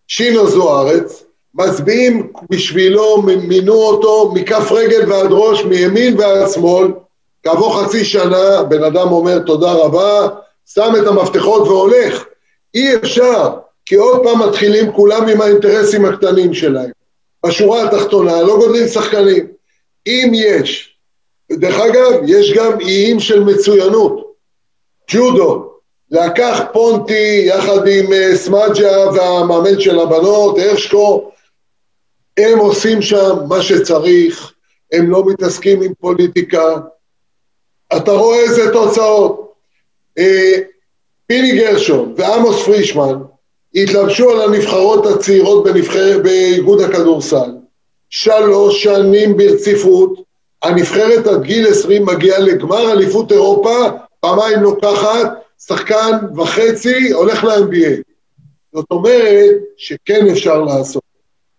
[0.07, 1.23] שינו זוארץ,
[1.53, 6.91] מצביעים בשבילו, מינו אותו מכף רגל ועד ראש, מימין ועד שמאל,
[7.47, 10.27] כעבור חצי שנה בן אדם אומר תודה רבה,
[10.65, 12.23] שם את המפתחות והולך.
[12.73, 13.49] אי אפשר,
[13.85, 16.89] כי עוד פעם מתחילים כולם עם האינטרסים הקטנים שלהם.
[17.45, 19.47] בשורה התחתונה לא גודלים שחקנים.
[20.07, 20.97] אם יש,
[21.51, 24.33] דרך אגב, יש גם איים של מצוינות.
[25.11, 25.71] ג'ודו,
[26.11, 31.31] לקח פונטי יחד עם uh, סמג'ה והמאמן של הבנות, הרשקו,
[32.37, 34.53] הם עושים שם מה שצריך,
[34.91, 36.77] הם לא מתעסקים עם פוליטיקה.
[37.97, 39.53] אתה רואה איזה תוצאות.
[40.17, 40.53] אה,
[41.27, 43.19] פיני גרשון ועמוס פרישמן
[43.75, 47.51] התלבשו על הנבחרות הצעירות בנבחר, באיגוד הכדורסל.
[48.09, 50.23] שלוש שנים ברציפות,
[50.63, 53.87] הנבחרת עד גיל עשרים מגיעה לגמר אליפות אירופה,
[54.19, 55.33] פעמיים לוקחת,
[55.67, 58.01] שחקן וחצי הולך ל-NBA.
[58.73, 61.03] זאת אומרת שכן אפשר לעשות.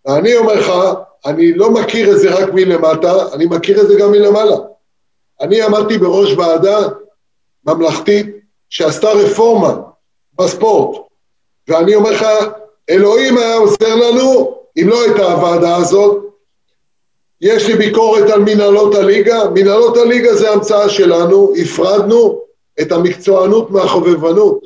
[0.06, 0.72] ואני אומר לך,
[1.26, 4.56] אני לא מכיר את זה רק מלמטה, אני מכיר את זה גם מלמעלה.
[5.40, 6.78] אני עמדתי בראש ועדה
[7.66, 8.26] ממלכתית
[8.70, 9.74] שעשתה רפורמה
[10.38, 11.00] בספורט,
[11.68, 12.26] ואני אומר לך,
[12.90, 16.22] אלוהים היה עוזר לנו אם לא הייתה הוועדה הזאת.
[17.40, 22.40] יש לי ביקורת על מנהלות הליגה, מנהלות הליגה זה המצאה שלנו, הפרדנו
[22.80, 24.60] את המקצוענות מהחובבנות.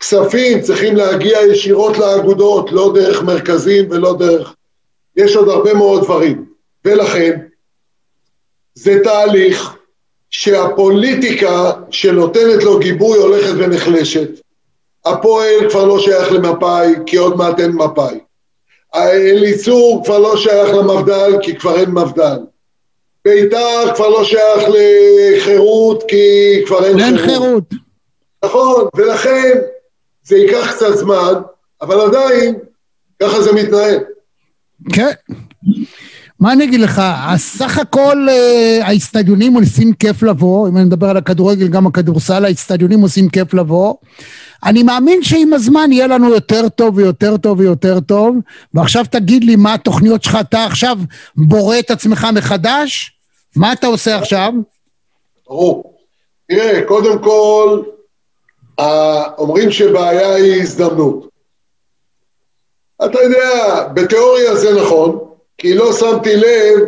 [0.00, 4.54] כספים צריכים להגיע ישירות לאגודות, לא דרך מרכזים ולא דרך...
[5.16, 6.44] יש עוד הרבה מאוד דברים.
[6.84, 7.40] ולכן,
[8.74, 9.77] זה תהליך
[10.30, 14.28] שהפוליטיקה שנותנת לו גיבוי הולכת ונחלשת.
[15.04, 18.18] הפועל כבר לא שייך למפא"י, כי עוד מעט אין מפא"י.
[18.94, 22.38] אליצור כבר לא שייך למפד"ל, כי כבר אין מפד"ל.
[23.24, 27.42] בית"ר כבר לא שייך לחירות, כי כבר אין, אין חירות.
[27.42, 27.64] חירות.
[28.44, 29.58] נכון, ולכן
[30.22, 31.34] זה ייקח קצת זמן,
[31.80, 32.54] אבל עדיין
[33.22, 33.98] ככה זה מתנהל.
[34.92, 35.10] כן.
[36.40, 37.02] מה אני אגיד לך,
[37.36, 43.00] סך הכל אה, האיצטדיונים עושים כיף לבוא, אם אני מדבר על הכדורגל, גם הכדורסל, האיצטדיונים
[43.00, 43.94] עושים כיף לבוא.
[44.64, 48.36] אני מאמין שעם הזמן יהיה לנו יותר טוב ויותר טוב ויותר טוב,
[48.74, 50.98] ועכשיו תגיד לי מה התוכניות שלך, אתה עכשיו
[51.36, 53.12] בורא את עצמך מחדש?
[53.56, 54.52] מה אתה עושה עכשיו?
[55.48, 55.94] ברור.
[56.48, 57.82] תראה, קודם כל,
[59.38, 61.28] אומרים שבעיה היא הזדמנות.
[63.04, 65.27] אתה יודע, בתיאוריה זה נכון,
[65.58, 66.78] כי לא שמתי לב,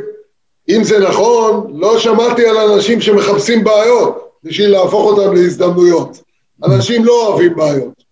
[0.68, 6.22] אם זה נכון, לא שמעתי על אנשים שמחפשים בעיות בשביל להפוך אותם להזדמנויות.
[6.64, 8.02] אנשים לא אוהבים בעיות,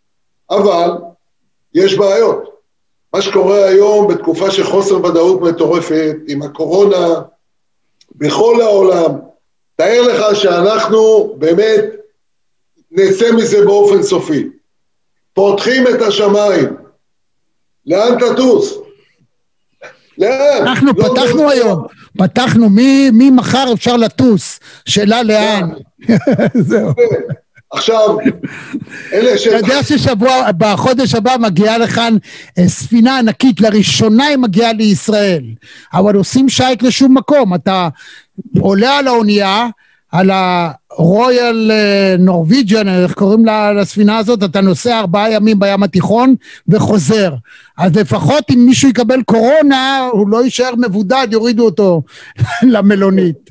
[0.51, 0.91] אבל
[1.75, 2.49] יש בעיות.
[3.13, 7.21] מה שקורה היום בתקופה של חוסר ודאות מטורפת, עם הקורונה,
[8.15, 9.13] בכל העולם,
[9.77, 11.85] תאר לך שאנחנו באמת
[12.91, 14.49] נצא מזה באופן סופי.
[15.33, 16.77] פותחים את השמיים,
[17.87, 18.79] לאן תטוס?
[20.19, 20.67] לאן?
[20.67, 21.51] אנחנו לא פתחנו לא.
[21.51, 21.85] היום,
[22.19, 22.69] פתחנו,
[23.13, 25.71] ממחר אפשר לטוס, שאלה לאן.
[26.69, 26.93] זהו.
[27.71, 28.17] עכשיו,
[29.13, 29.47] אלה ש...
[29.47, 32.17] אתה יודע ששבוע, בחודש הבא מגיעה לכאן
[32.59, 35.45] אה, ספינה ענקית, לראשונה היא מגיעה לישראל,
[35.95, 37.89] אבל עושים שייט לשום מקום, אתה
[38.61, 39.67] עולה על האונייה,
[40.13, 40.31] על
[40.91, 41.71] הרויאל
[42.19, 43.45] נורוויג'ן, איך קוראים
[43.77, 46.35] לספינה הזאת, אתה נוסע ארבעה ימים בים התיכון
[46.69, 47.35] וחוזר.
[47.79, 52.03] אז לפחות אם מישהו יקבל קורונה, הוא לא יישאר מבודד, יורידו אותו
[52.73, 53.51] למלונית.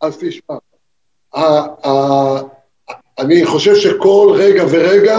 [0.00, 0.56] אז תשמע,
[3.18, 5.18] אני חושב שכל רגע ורגע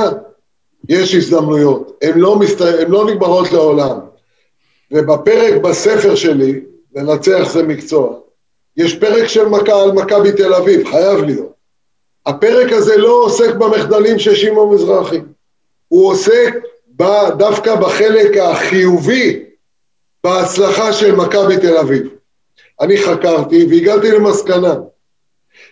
[0.89, 2.62] יש הזדמנויות, הן לא, מסת...
[2.88, 3.99] לא נגמרות לעולם.
[4.91, 6.60] ובפרק בספר שלי,
[6.95, 8.20] לנצח זה מקצוע,
[8.78, 11.54] יש פרק של מכה על מכבי תל אביב, חייב להיות.
[12.26, 15.20] הפרק הזה לא עוסק במחדלים של שמעון מזרחי,
[15.88, 16.56] הוא עוסק
[16.96, 17.04] ב,
[17.38, 19.44] דווקא בחלק החיובי
[20.24, 22.08] בהצלחה של מכבי תל אביב.
[22.82, 24.76] אני חקרתי והגעתי למסקנה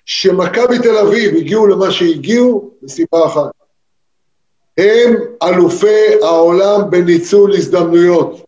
[0.06, 3.52] שמכבי תל אביב הגיעו למה שהגיעו מסיבה אחת.
[4.78, 8.46] הם אלופי העולם בניצול הזדמנויות.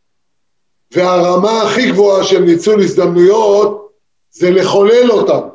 [0.91, 3.88] והרמה הכי גבוהה של ניצול הזדמנויות
[4.32, 5.47] זה לחולל אותם.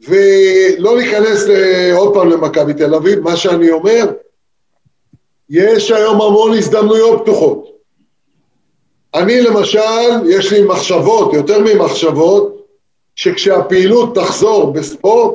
[0.00, 1.46] ולא ניכנס
[1.94, 4.12] עוד פעם למכבי תל אביב, מה שאני אומר,
[5.50, 7.70] יש היום המון הזדמנויות פתוחות.
[9.14, 12.66] אני למשל, יש לי מחשבות, יותר ממחשבות,
[13.16, 15.34] שכשהפעילות תחזור בספורט,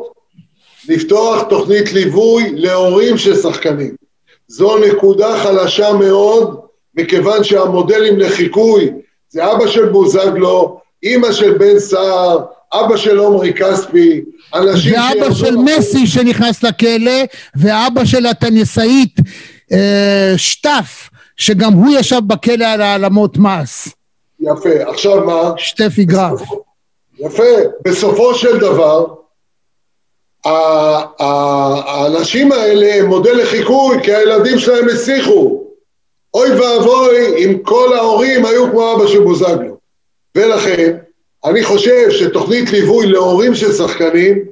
[0.90, 3.96] לפתוח תוכנית ליווי להורים של שחקנים.
[4.48, 6.60] זו נקודה חלשה מאוד,
[6.96, 8.92] מכיוון שהמודלים לחיקוי
[9.30, 12.40] זה אבא של בוזגלו, אימא של בן סער,
[12.74, 14.22] אבא של עומרי כספי,
[14.54, 14.98] אנשים ש...
[14.98, 17.24] ואבא של מסי שנכנס לכלא,
[17.56, 19.16] ואבא של הטניסאית
[19.72, 23.88] אה, שטף, שגם הוא ישב בכלא על העלמות מס.
[24.40, 25.52] יפה, עכשיו מה?
[25.58, 26.42] שטפי גרף.
[27.20, 27.44] יפה,
[27.86, 29.06] בסופו של דבר,
[31.20, 35.64] האנשים האלה הם מודל לחיקוי, כי הילדים שלהם הצליחו.
[36.34, 39.75] אוי ואבוי אם כל ההורים היו כמו אבא של בוזגלו.
[40.36, 40.98] ולכן,
[41.46, 44.46] אני חושב שתוכנית ליווי להורים של שחקנים,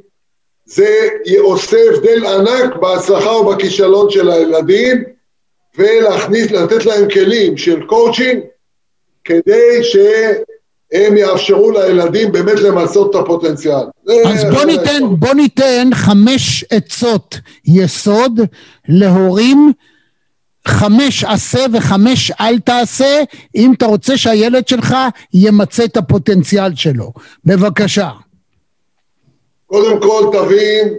[0.65, 1.07] זה
[1.39, 5.03] עושה הבדל ענק בהצלחה או בכישלון של הילדים,
[5.77, 8.39] ולהכניס, לתת להם כלים של קואוצ'ינג,
[9.23, 13.83] כדי שהם יאפשרו לילדים באמת למצות את הפוטנציאל.
[14.25, 18.39] אז בוא ניתן, בוא ניתן חמש עצות יסוד
[18.89, 19.73] להורים
[20.67, 23.23] חמש עשה וחמש אל תעשה
[23.55, 24.95] אם אתה רוצה שהילד שלך
[25.33, 27.13] ימצה את הפוטנציאל שלו.
[27.45, 28.09] בבקשה.
[29.65, 30.93] קודם כל תבין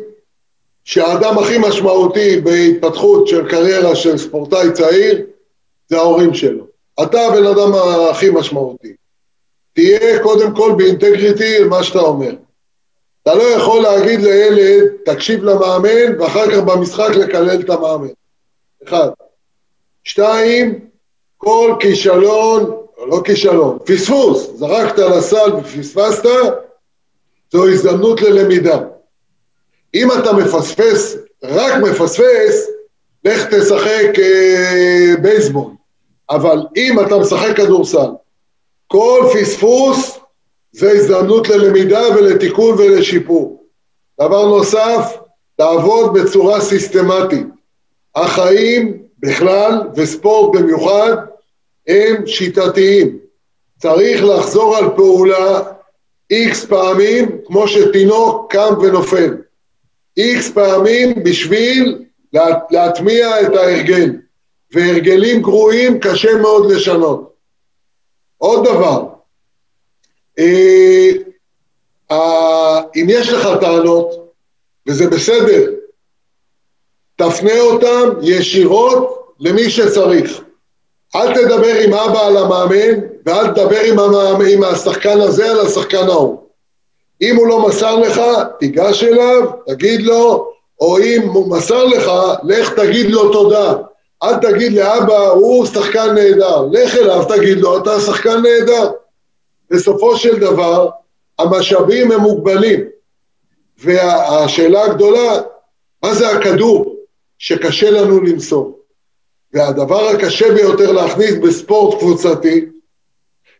[0.84, 5.22] שהאדם הכי משמעותי בהתפתחות של קריירה של ספורטאי צעיר
[5.88, 6.66] זה ההורים שלו.
[7.02, 7.72] אתה הבן אדם
[8.10, 8.92] הכי משמעותי.
[9.72, 12.34] תהיה קודם כל באינטגריטי למה שאתה אומר.
[13.22, 18.08] אתה לא יכול להגיד לילד, תקשיב למאמן, ואחר כך במשחק לקלל את המאמן.
[18.88, 19.08] אחד.
[20.04, 20.80] שתיים,
[21.36, 22.76] כל כישלון,
[23.06, 26.24] לא כישלון, פספוס, זרקת לסל ופספסת,
[27.52, 28.80] זו הזדמנות ללמידה.
[29.94, 32.70] אם אתה מפספס, רק מפספס,
[33.24, 35.72] לך תשחק אה, בייסבול.
[36.30, 38.10] אבל אם אתה משחק כדורסל,
[38.86, 40.18] כל פספוס
[40.72, 43.64] זה הזדמנות ללמידה ולתיקון ולשיפור.
[44.20, 45.16] דבר נוסף,
[45.56, 47.46] תעבוד בצורה סיסטמטית.
[48.14, 51.16] החיים בכלל וספורט במיוחד
[51.86, 53.18] הם שיטתיים.
[53.78, 55.62] צריך לחזור על פעולה
[56.30, 59.36] איקס פעמים כמו שתינוק קם ונופל.
[60.16, 62.04] איקס פעמים בשביל
[62.70, 64.10] להטמיע את ההרגל.
[64.72, 67.34] והרגלים גרועים קשה מאוד לשנות.
[68.38, 69.08] עוד דבר,
[70.38, 71.10] אה,
[72.10, 74.32] אה, אם יש לך טענות,
[74.86, 75.73] וזה בסדר,
[77.16, 80.40] תפנה אותם ישירות למי שצריך.
[81.16, 86.08] אל תדבר עם אבא על המאמן, ואל תדבר עם, המאמן, עם השחקן הזה על השחקן
[86.08, 86.38] ההוא.
[87.22, 88.20] אם הוא לא מסר לך,
[88.60, 90.50] תיגש אליו, תגיד לו,
[90.80, 92.10] או אם הוא מסר לך,
[92.44, 93.74] לך תגיד לו תודה.
[94.22, 96.66] אל תגיד לאבא, הוא שחקן נהדר.
[96.72, 98.90] לך אליו, תגיד לו, אתה שחקן נהדר.
[99.70, 100.88] בסופו של דבר,
[101.38, 102.80] המשאבים הם מוגבלים.
[103.78, 105.40] והשאלה הגדולה,
[106.02, 106.93] מה זה הכדור
[107.38, 108.78] שקשה לנו למסור?
[109.52, 112.66] והדבר הקשה ביותר להכניס בספורט קבוצתי,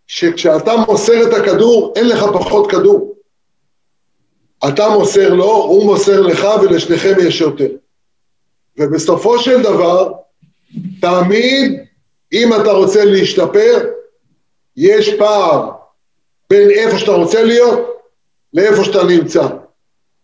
[0.07, 3.15] שכשאתה מוסר את הכדור, אין לך פחות כדור.
[4.69, 7.69] אתה מוסר לו, הוא מוסר לך, ולשניכם יש יותר.
[8.79, 10.13] ובסופו של דבר,
[11.01, 11.81] תמיד,
[12.33, 13.89] אם אתה רוצה להשתפר,
[14.77, 15.71] יש פער
[16.51, 17.79] בין איפה שאתה רוצה להיות
[18.55, 19.49] לאיפה שאתה נמצא.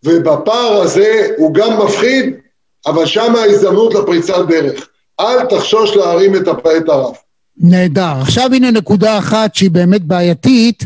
[0.03, 2.40] ובפער הזה הוא גם מפחיד,
[2.85, 4.87] אבל שם ההזדמנות לפריצת דרך.
[5.19, 6.47] אל תחשוש להרים את
[6.89, 7.17] הרף.
[7.57, 8.13] נהדר.
[8.21, 10.83] עכשיו הנה נקודה אחת שהיא באמת בעייתית,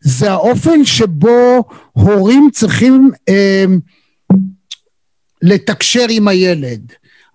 [0.00, 3.64] זה האופן שבו הורים צריכים אה,
[5.42, 6.92] לתקשר עם הילד.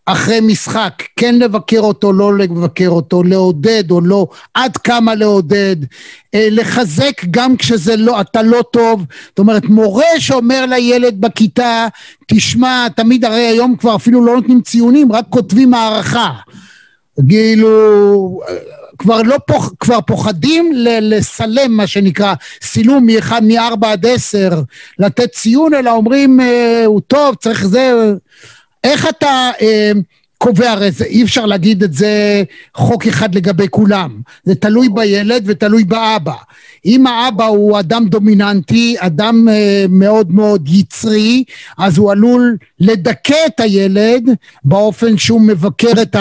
[0.09, 5.75] אחרי משחק, כן לבקר אותו, לא לבקר אותו, לעודד או לא, עד כמה לעודד,
[6.33, 11.87] אה, לחזק גם כשזה לא, אתה לא טוב, זאת אומרת מורה שאומר לילד בכיתה,
[12.27, 16.31] תשמע, תמיד הרי היום כבר אפילו לא נותנים ציונים, רק כותבים הערכה,
[17.29, 18.41] כאילו,
[18.97, 24.61] כבר לא פוח, כבר פוחדים ל, לסלם מה שנקרא סילום מאחד מארבע עד עשר,
[24.99, 28.13] לתת ציון, אלא אומרים אה, הוא טוב, צריך זה,
[28.87, 29.91] איך אתה אה,
[30.37, 32.43] קובע, הרי זה, אי אפשר להגיד את זה
[32.75, 36.33] חוק אחד לגבי כולם, זה תלוי בילד ותלוי באבא.
[36.87, 41.43] אם האבא הוא אדם דומיננטי, אדם אה, מאוד מאוד יצרי,
[41.77, 44.29] אז הוא עלול לדכא את הילד
[44.63, 46.15] באופן שהוא מבקר את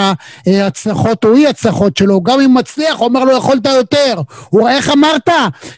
[0.45, 4.21] ההצלחות או אי הצלחות שלו, גם אם מצליח, אומר לו יכולת יותר.
[4.49, 5.29] הוא איך אמרת?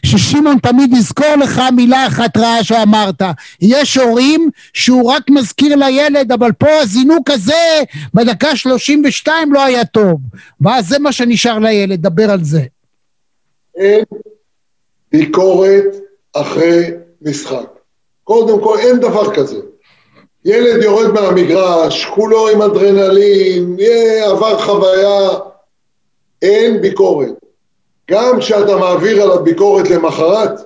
[0.06, 3.22] ששמעון תמיד יזכור לך מילה אחת רעה שאמרת.
[3.60, 7.82] יש הורים שהוא רק מזכיר לילד, אבל פה הזינוק הזה
[8.14, 10.20] בדקה 32 לא היה טוב.
[10.60, 12.62] ואז זה מה שנשאר לילד, דבר על זה.
[15.12, 15.84] ביקורת
[16.32, 16.90] אחרי
[17.22, 17.66] משחק.
[18.24, 19.60] קודם כל, אין דבר כזה.
[20.44, 23.76] ילד יורד מהמגרש, כולו עם אדרנלין,
[24.24, 25.28] עבר חוויה,
[26.42, 27.34] אין ביקורת.
[28.10, 30.60] גם כשאתה מעביר על הביקורת למחרת,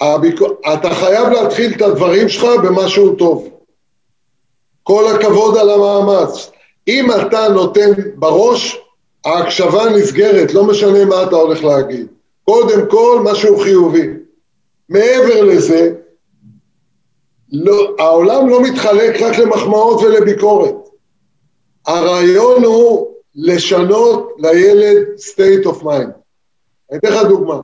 [0.00, 0.48] הביקור...
[0.74, 3.48] אתה חייב להתחיל את הדברים שלך במשהו טוב.
[4.82, 6.50] כל הכבוד על המאמץ.
[6.88, 8.78] אם אתה נותן בראש,
[9.24, 12.06] ההקשבה נסגרת, לא משנה מה אתה הולך להגיד.
[12.44, 14.08] קודם כל, משהו חיובי.
[14.88, 15.94] מעבר לזה,
[17.52, 20.74] לא, העולם לא מתחלק רק למחמאות ולביקורת.
[21.86, 26.10] הרעיון הוא לשנות לילד state of mind.
[26.90, 27.60] אני אתן לך דוגמה.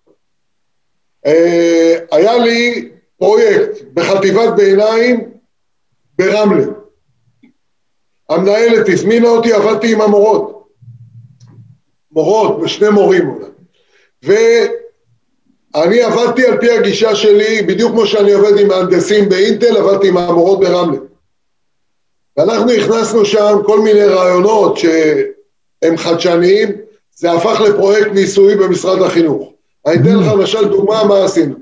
[1.27, 5.31] אה, היה לי פרויקט בחטיבת ביניים
[6.19, 6.67] ברמלה.
[8.29, 10.69] המנהלת הזמינה אותי, עבדתי עם המורות.
[12.13, 13.47] מורות ושני מורים אולי.
[14.23, 20.17] ואני עבדתי על פי הגישה שלי, בדיוק כמו שאני עובד עם מהנדסים באינטל, עבדתי עם
[20.17, 20.99] המורות ברמלה.
[22.37, 26.69] ואנחנו הכנסנו שם כל מיני רעיונות שהם חדשניים,
[27.15, 29.53] זה הפך לפרויקט ניסוי במשרד החינוך.
[29.87, 31.55] אני אתן לך למשל דוגמה מה עשינו.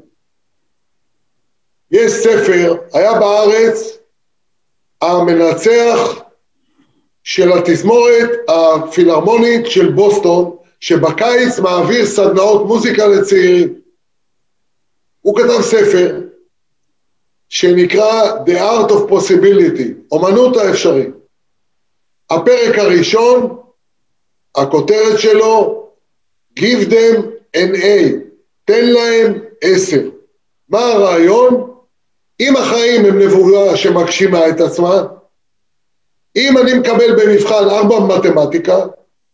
[1.91, 3.99] יש ספר, היה בארץ
[5.03, 6.23] המנצח
[7.25, 13.75] של התזמורת הפילהרמונית של בוסטון, שבקיץ מעביר סדנאות מוזיקה לצעירים.
[15.21, 16.21] הוא כתב ספר
[17.49, 21.07] שנקרא The Art of Possibility, אומנות האפשרי.
[22.31, 23.57] הפרק הראשון,
[24.57, 25.75] הכותרת שלו,
[26.59, 27.17] Give them
[27.57, 28.15] an A,
[28.65, 30.09] תן להם עשר.
[30.69, 31.75] מה הרעיון?
[32.41, 35.03] אם החיים הם נבואה שמגשימה את עצמה,
[36.37, 38.87] אם אני מקבל במבחן ארבע במתמטיקה,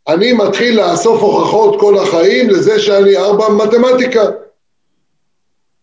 [0.09, 4.25] אני מתחיל לאסוף הוכחות כל החיים לזה שאני ארבע במתמטיקה.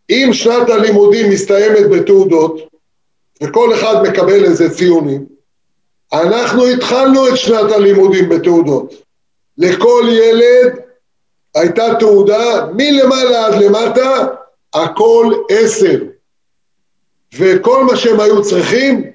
[0.10, 2.62] אם שנת הלימודים מסתיימת בתעודות,
[3.44, 5.26] וכל אחד מקבל איזה ציונים,
[6.14, 8.94] אנחנו התחלנו את שנת הלימודים בתעודות.
[9.58, 10.80] לכל ילד
[11.56, 14.28] הייתה תעודה מלמעלה עד למטה,
[14.74, 16.00] הכל עשר.
[17.38, 19.12] וכל מה שהם היו צריכים,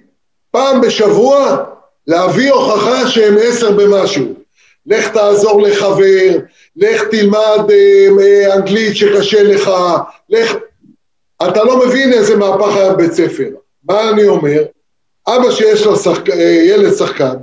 [0.51, 1.65] פעם בשבוע
[2.07, 4.46] להביא הוכחה שהם עשר במשהו.
[4.87, 6.39] לך תעזור לחבר,
[6.77, 9.71] לך תלמד אה, אה, אנגלית שקשה לך,
[10.29, 10.57] לך...
[11.43, 13.49] אתה לא מבין איזה מהפך היה בבית ספר.
[13.85, 14.65] מה אני אומר?
[15.29, 16.31] אבא שיש לו שחק...
[16.31, 17.35] אה, ילד שחקן,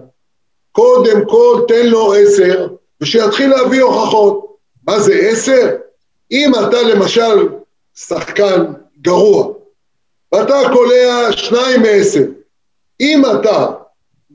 [0.71, 2.67] קודם כל תן לו עשר,
[3.01, 4.55] ושיתחיל להביא הוכחות.
[4.87, 5.69] מה זה עשר?
[6.31, 7.47] אם אתה למשל
[7.95, 8.65] שחקן
[9.01, 9.53] גרוע,
[10.31, 12.23] ואתה קולע שניים מעשר,
[12.99, 13.67] אם אתה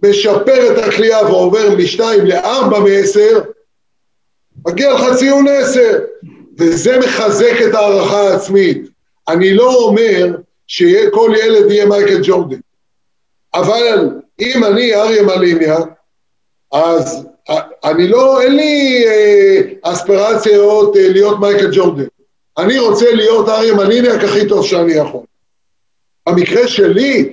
[0.02, 3.40] משפר את הכלייה ועובר משתיים לארבע מעשר,
[4.66, 5.98] מגיע לך ציון עשר,
[6.58, 8.88] וזה מחזק את ההערכה העצמית.
[9.28, 10.36] אני לא אומר
[10.66, 12.58] שכל ילד יהיה מייקל ג'ורדן,
[13.54, 15.76] אבל אם אני אריה מליניה,
[16.72, 17.26] אז
[17.84, 22.06] אני לא, אין לי אה, אספירציות אה, להיות מייקל ג'ורדן.
[22.58, 25.20] אני רוצה להיות אריה מליניאק הכי טוב שאני יכול.
[26.28, 27.32] במקרה שלי,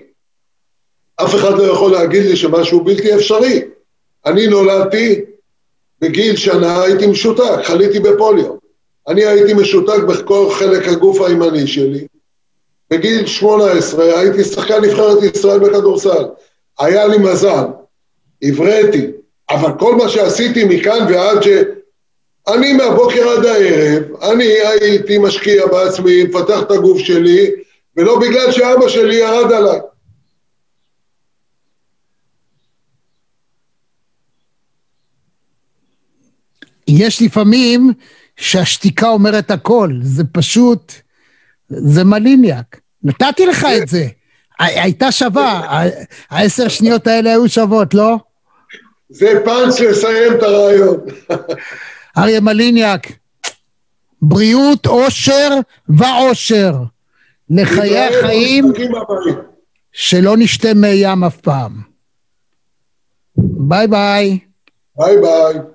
[1.18, 3.61] אף אחד לא יכול להגיד לי שמשהו בלתי אפשרי.
[4.26, 5.22] אני נולדתי
[6.01, 8.55] בגיל שנה, הייתי משותק, חליתי בפוליו.
[9.07, 12.07] אני הייתי משותק בכל חלק הגוף הימני שלי.
[12.89, 16.26] בגיל 18 הייתי שחקן נבחרת ישראל בכדורסל.
[16.80, 17.66] היה לי מזל,
[18.41, 19.07] הבראתי,
[19.49, 21.47] אבל כל מה שעשיתי מכאן ועד ש...
[22.47, 27.51] אני מהבוקר עד הערב, אני הייתי משקיע בעצמי, מפתח את הגוף שלי,
[27.97, 29.80] ולא בגלל שאבא שלי ירד עליי.
[36.95, 37.93] יש לפעמים
[38.37, 40.93] שהשתיקה אומרת הכל, זה פשוט,
[41.69, 42.79] זה מליניאק.
[43.03, 44.07] נתתי לך את זה.
[44.59, 45.81] הייתה שווה,
[46.29, 48.17] העשר שניות האלה היו שוות, לא?
[49.09, 50.97] זה פאנץ' לסיים את הרעיון.
[52.17, 53.11] אריה מליניאק,
[54.22, 55.49] בריאות, אושר
[55.89, 56.73] ועושר.
[57.49, 58.73] לחיי החיים,
[59.91, 61.81] שלא נשתה מי ים אף פעם.
[63.38, 64.39] ביי ביי.
[64.97, 65.74] ביי ביי.